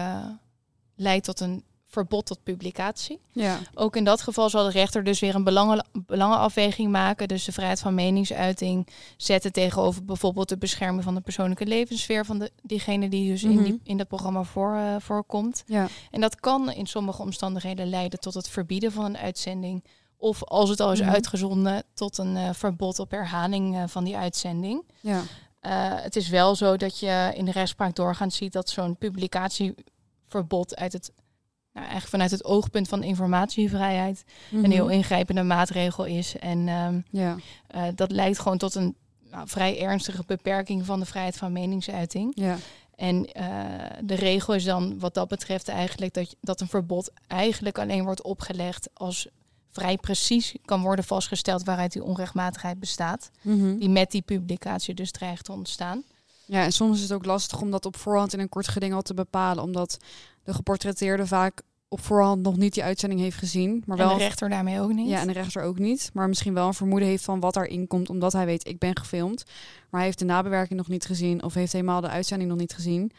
leidt 0.94 1.24
tot 1.24 1.40
een 1.40 1.64
verbod 1.88 2.26
tot 2.26 2.42
publicatie. 2.42 3.20
Ja. 3.32 3.58
Ook 3.74 3.96
in 3.96 4.04
dat 4.04 4.20
geval 4.20 4.50
zal 4.50 4.64
de 4.64 4.70
rechter 4.70 5.04
dus 5.04 5.20
weer 5.20 5.34
een 5.34 5.44
belangen, 5.44 5.86
belangenafweging 5.92 6.90
maken. 6.90 7.28
Dus 7.28 7.44
de 7.44 7.52
vrijheid 7.52 7.80
van 7.80 7.94
meningsuiting 7.94 8.88
zetten 9.16 9.52
tegenover 9.52 10.04
bijvoorbeeld 10.04 10.48
de 10.48 10.58
bescherming 10.58 11.04
van 11.04 11.14
de 11.14 11.20
persoonlijke 11.20 11.66
levenssfeer 11.66 12.24
van 12.24 12.38
de, 12.38 12.50
diegene 12.62 13.08
die 13.08 13.30
dus 13.30 13.42
in, 13.42 13.50
die, 13.50 13.72
mhm. 13.72 13.82
in 13.82 13.96
dat 13.96 14.08
programma 14.08 14.42
voor, 14.42 14.74
uh, 14.74 14.96
voorkomt. 14.98 15.62
Ja. 15.66 15.88
En 16.10 16.20
dat 16.20 16.40
kan 16.40 16.72
in 16.72 16.86
sommige 16.86 17.22
omstandigheden 17.22 17.88
leiden 17.88 18.20
tot 18.20 18.34
het 18.34 18.48
verbieden 18.48 18.92
van 18.92 19.04
een 19.04 19.18
uitzending. 19.18 19.84
Of 20.20 20.44
als 20.44 20.70
het 20.70 20.80
al 20.80 20.92
is 20.92 21.00
mm 21.00 21.08
uitgezonden, 21.08 21.82
tot 21.94 22.18
een 22.18 22.36
uh, 22.36 22.48
verbod 22.52 22.98
op 22.98 23.10
herhaling 23.10 23.74
uh, 23.74 23.82
van 23.86 24.04
die 24.04 24.16
uitzending. 24.16 24.82
Ja. 25.00 25.22
het 26.02 26.16
is 26.16 26.28
wel 26.28 26.54
zo 26.54 26.76
dat 26.76 26.98
je 26.98 27.32
in 27.34 27.44
de 27.44 27.52
rechtspraak 27.52 27.94
doorgaans 27.94 28.36
ziet 28.36 28.52
dat 28.52 28.68
zo'n 28.68 28.96
publicatieverbod 28.96 30.76
uit 30.76 30.92
het 30.92 31.12
nou, 31.72 31.86
eigenlijk 31.86 32.08
vanuit 32.08 32.30
het 32.30 32.44
oogpunt 32.44 32.88
van 32.88 33.02
informatievrijheid 33.02 34.24
een 34.52 34.70
heel 34.70 34.84
mhm. 34.84 34.94
ingrijpende 34.94 35.42
maatregel 35.42 36.04
is. 36.04 36.38
En 36.38 36.68
um, 36.68 37.04
ja. 37.10 37.36
dat 37.94 38.10
leidt 38.10 38.38
gewoon 38.38 38.58
tot 38.58 38.74
een 38.74 38.96
nou, 39.30 39.48
vrij 39.48 39.80
ernstige 39.80 40.22
beperking 40.26 40.84
van 40.84 41.00
de 41.00 41.06
vrijheid 41.06 41.36
van 41.36 41.52
meningsuiting. 41.52 42.32
Ja. 42.34 42.56
En 42.98 43.28
uh, 43.40 43.44
de 44.04 44.14
regel 44.14 44.54
is 44.54 44.64
dan 44.64 44.98
wat 44.98 45.14
dat 45.14 45.28
betreft 45.28 45.68
eigenlijk 45.68 46.14
dat, 46.14 46.36
dat 46.40 46.60
een 46.60 46.68
verbod 46.68 47.10
eigenlijk 47.26 47.78
alleen 47.78 48.04
wordt 48.04 48.22
opgelegd 48.22 48.88
als 48.94 49.28
vrij 49.78 49.96
precies 49.96 50.54
kan 50.64 50.82
worden 50.82 51.04
vastgesteld 51.04 51.64
waaruit 51.64 51.92
die 51.92 52.04
onrechtmatigheid 52.04 52.80
bestaat. 52.80 53.30
Mm 53.42 53.78
Die 53.78 53.88
met 53.88 54.10
die 54.10 54.22
publicatie 54.22 54.94
dus 54.94 55.10
dreigt 55.10 55.44
te 55.44 55.52
ontstaan. 55.52 56.02
Ja, 56.44 56.64
en 56.64 56.72
soms 56.72 56.96
is 56.96 57.02
het 57.02 57.12
ook 57.12 57.24
lastig 57.24 57.60
om 57.60 57.70
dat 57.70 57.86
op 57.86 57.96
voorhand 57.96 58.32
in 58.32 58.40
een 58.40 58.48
kort 58.48 58.68
geding 58.68 58.94
al 58.94 59.02
te 59.02 59.14
bepalen, 59.14 59.62
omdat 59.62 59.96
de 60.44 60.54
geportretteerde 60.54 61.26
vaak 61.26 61.62
op 61.88 62.00
voorhand 62.00 62.42
nog 62.42 62.56
niet 62.56 62.74
die 62.74 62.82
uitzending 62.82 63.20
heeft 63.20 63.36
gezien. 63.36 63.82
Maar 63.86 63.96
wel 63.96 64.10
en 64.10 64.18
de 64.18 64.22
rechter 64.22 64.48
daarmee 64.48 64.80
ook 64.80 64.92
niet. 64.92 65.08
Ja, 65.08 65.20
en 65.20 65.26
de 65.26 65.32
rechter 65.32 65.62
ook 65.62 65.78
niet. 65.78 66.10
Maar 66.12 66.28
misschien 66.28 66.54
wel 66.54 66.66
een 66.66 66.74
vermoeden 66.74 67.08
heeft 67.08 67.24
van 67.24 67.40
wat 67.40 67.56
erin 67.56 67.86
komt, 67.86 68.10
omdat 68.10 68.32
hij 68.32 68.46
weet, 68.46 68.66
ik 68.66 68.78
ben 68.78 68.96
gefilmd. 68.96 69.44
Maar 69.90 70.00
hij 70.00 70.04
heeft 70.04 70.18
de 70.18 70.24
nabewerking 70.24 70.78
nog 70.78 70.88
niet 70.88 71.06
gezien 71.06 71.42
of 71.42 71.54
heeft 71.54 71.72
helemaal 71.72 72.00
de 72.00 72.08
uitzending 72.08 72.50
nog 72.50 72.58
niet 72.58 72.74
gezien. 72.74 73.12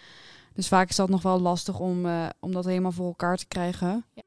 Dus 0.54 0.68
vaak 0.68 0.90
is 0.90 0.96
dat 0.96 1.10
nog 1.10 1.22
wel 1.22 1.40
lastig 1.40 1.80
om, 1.80 2.06
uh, 2.06 2.26
om 2.40 2.52
dat 2.52 2.66
helemaal 2.66 2.92
voor 2.92 3.06
elkaar 3.06 3.38
te 3.38 3.48
krijgen. 3.48 4.06
Ja, 4.14 4.22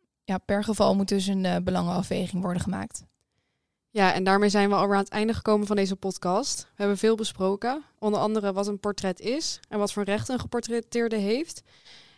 per 0.46 0.64
geval 0.64 0.94
moet 0.94 1.08
dus 1.08 1.26
een 1.26 1.44
uh, 1.44 1.56
belangenafweging 1.62 2.42
worden 2.42 2.62
gemaakt. 2.62 3.04
Ja, 3.90 4.12
en 4.12 4.24
daarmee 4.24 4.48
zijn 4.48 4.68
we 4.68 4.74
alweer 4.74 4.96
aan 4.96 5.02
het 5.02 5.12
einde 5.12 5.34
gekomen 5.34 5.66
van 5.66 5.76
deze 5.76 5.96
podcast. 5.96 6.60
We 6.62 6.68
hebben 6.76 6.98
veel 6.98 7.16
besproken, 7.16 7.82
onder 7.98 8.20
andere 8.20 8.52
wat 8.52 8.66
een 8.66 8.80
portret 8.80 9.20
is 9.20 9.60
en 9.68 9.78
wat 9.78 9.92
voor 9.92 10.02
rechten 10.02 10.34
een 10.34 10.40
geportretteerde 10.40 11.16
heeft. 11.16 11.62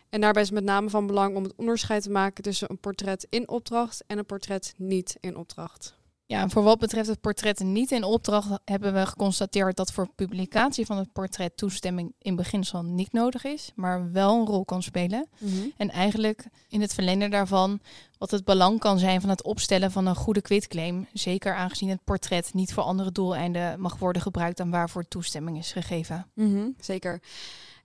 En 0.09 0.21
daarbij 0.21 0.41
is 0.41 0.51
met 0.51 0.63
name 0.63 0.89
van 0.89 1.07
belang 1.07 1.35
om 1.35 1.43
het 1.43 1.55
onderscheid 1.55 2.03
te 2.03 2.09
maken 2.09 2.43
tussen 2.43 2.69
een 2.69 2.79
portret 2.79 3.27
in 3.29 3.49
opdracht 3.49 4.03
en 4.07 4.17
een 4.17 4.25
portret 4.25 4.73
niet 4.77 5.17
in 5.19 5.35
opdracht. 5.35 5.95
Ja, 6.27 6.49
voor 6.49 6.63
wat 6.63 6.79
betreft 6.79 7.07
het 7.07 7.21
portret 7.21 7.59
niet 7.59 7.91
in 7.91 8.03
opdracht 8.03 8.59
hebben 8.65 8.93
we 8.93 9.05
geconstateerd 9.05 9.75
dat 9.75 9.91
voor 9.91 10.09
publicatie 10.15 10.85
van 10.85 10.97
het 10.97 11.11
portret 11.11 11.57
toestemming 11.57 12.13
in 12.19 12.35
beginsel 12.35 12.83
niet 12.83 13.11
nodig 13.11 13.43
is, 13.43 13.71
maar 13.75 14.11
wel 14.11 14.39
een 14.39 14.45
rol 14.45 14.65
kan 14.65 14.83
spelen. 14.83 15.27
Mm 15.37 15.49
-hmm. 15.49 15.73
En 15.77 15.89
eigenlijk 15.91 16.45
in 16.69 16.81
het 16.81 16.93
verlenen 16.93 17.31
daarvan 17.31 17.79
wat 18.17 18.31
het 18.31 18.45
belang 18.45 18.79
kan 18.79 18.99
zijn 18.99 19.21
van 19.21 19.29
het 19.29 19.43
opstellen 19.43 19.91
van 19.91 20.05
een 20.05 20.15
goede 20.15 20.41
quitclaim, 20.41 21.07
zeker 21.13 21.55
aangezien 21.55 21.89
het 21.89 22.03
portret 22.03 22.53
niet 22.53 22.73
voor 22.73 22.83
andere 22.83 23.11
doeleinden 23.11 23.79
mag 23.79 23.97
worden 23.97 24.21
gebruikt 24.21 24.57
dan 24.57 24.71
waarvoor 24.71 25.07
toestemming 25.07 25.57
is 25.57 25.71
gegeven. 25.71 26.27
Mm 26.33 26.53
-hmm, 26.53 26.75
zeker. 26.79 27.21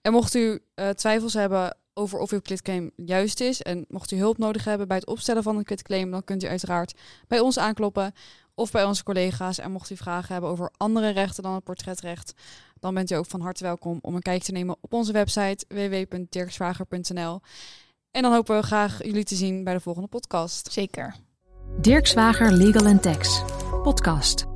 En 0.03 0.13
mocht 0.13 0.35
u 0.35 0.61
uh, 0.75 0.89
twijfels 0.89 1.33
hebben 1.33 1.77
over 2.01 2.19
of 2.19 2.31
uw 2.31 2.41
quitclaim 2.41 2.91
juist 2.97 3.41
is. 3.41 3.63
En 3.63 3.85
mocht 3.89 4.11
u 4.11 4.17
hulp 4.17 4.39
nodig 4.39 4.65
hebben 4.65 4.89
bij 4.89 4.97
het 4.97 5.07
opstellen 5.07 5.43
van 5.43 5.57
een 5.57 5.65
quitclaim, 5.65 6.11
dan 6.11 6.25
kunt 6.25 6.43
u 6.43 6.47
uiteraard 6.47 6.95
bij 7.29 7.41
ons 7.41 7.59
aankloppen 7.59 8.13
of 8.55 8.71
bij 8.71 8.85
onze 8.85 9.03
collega's. 9.03 9.59
En 9.59 9.73
mocht 9.73 9.91
u 9.91 9.97
vragen 9.97 10.33
hebben 10.33 10.51
over 10.51 10.71
andere 10.77 11.11
rechten 11.11 11.43
dan 11.43 11.55
het 11.55 11.65
portretrecht, 11.65 12.35
dan 12.81 12.95
bent 12.95 13.11
u 13.11 13.15
ook 13.15 13.27
van 13.27 13.41
harte 13.41 13.65
welkom 13.65 13.99
om 14.03 14.15
een 14.15 14.23
kijkje 14.23 14.45
te 14.45 14.53
nemen 14.53 14.77
op 14.81 14.93
onze 14.93 15.13
website 15.13 15.65
www.dirkswager.nl. 15.69 17.41
En 18.11 18.23
dan 18.23 18.33
hopen 18.33 18.57
we 18.57 18.63
graag 18.63 19.05
jullie 19.05 19.25
te 19.25 19.35
zien 19.35 19.65
bij 19.65 19.75
de 19.75 19.81
volgende 19.81 20.09
podcast. 20.09 20.73
Zeker. 20.73 21.17
Dirk 21.81 22.07
Zwager 22.07 22.53
Legal 22.53 22.99
Tax 22.99 23.43
podcast. 23.83 24.50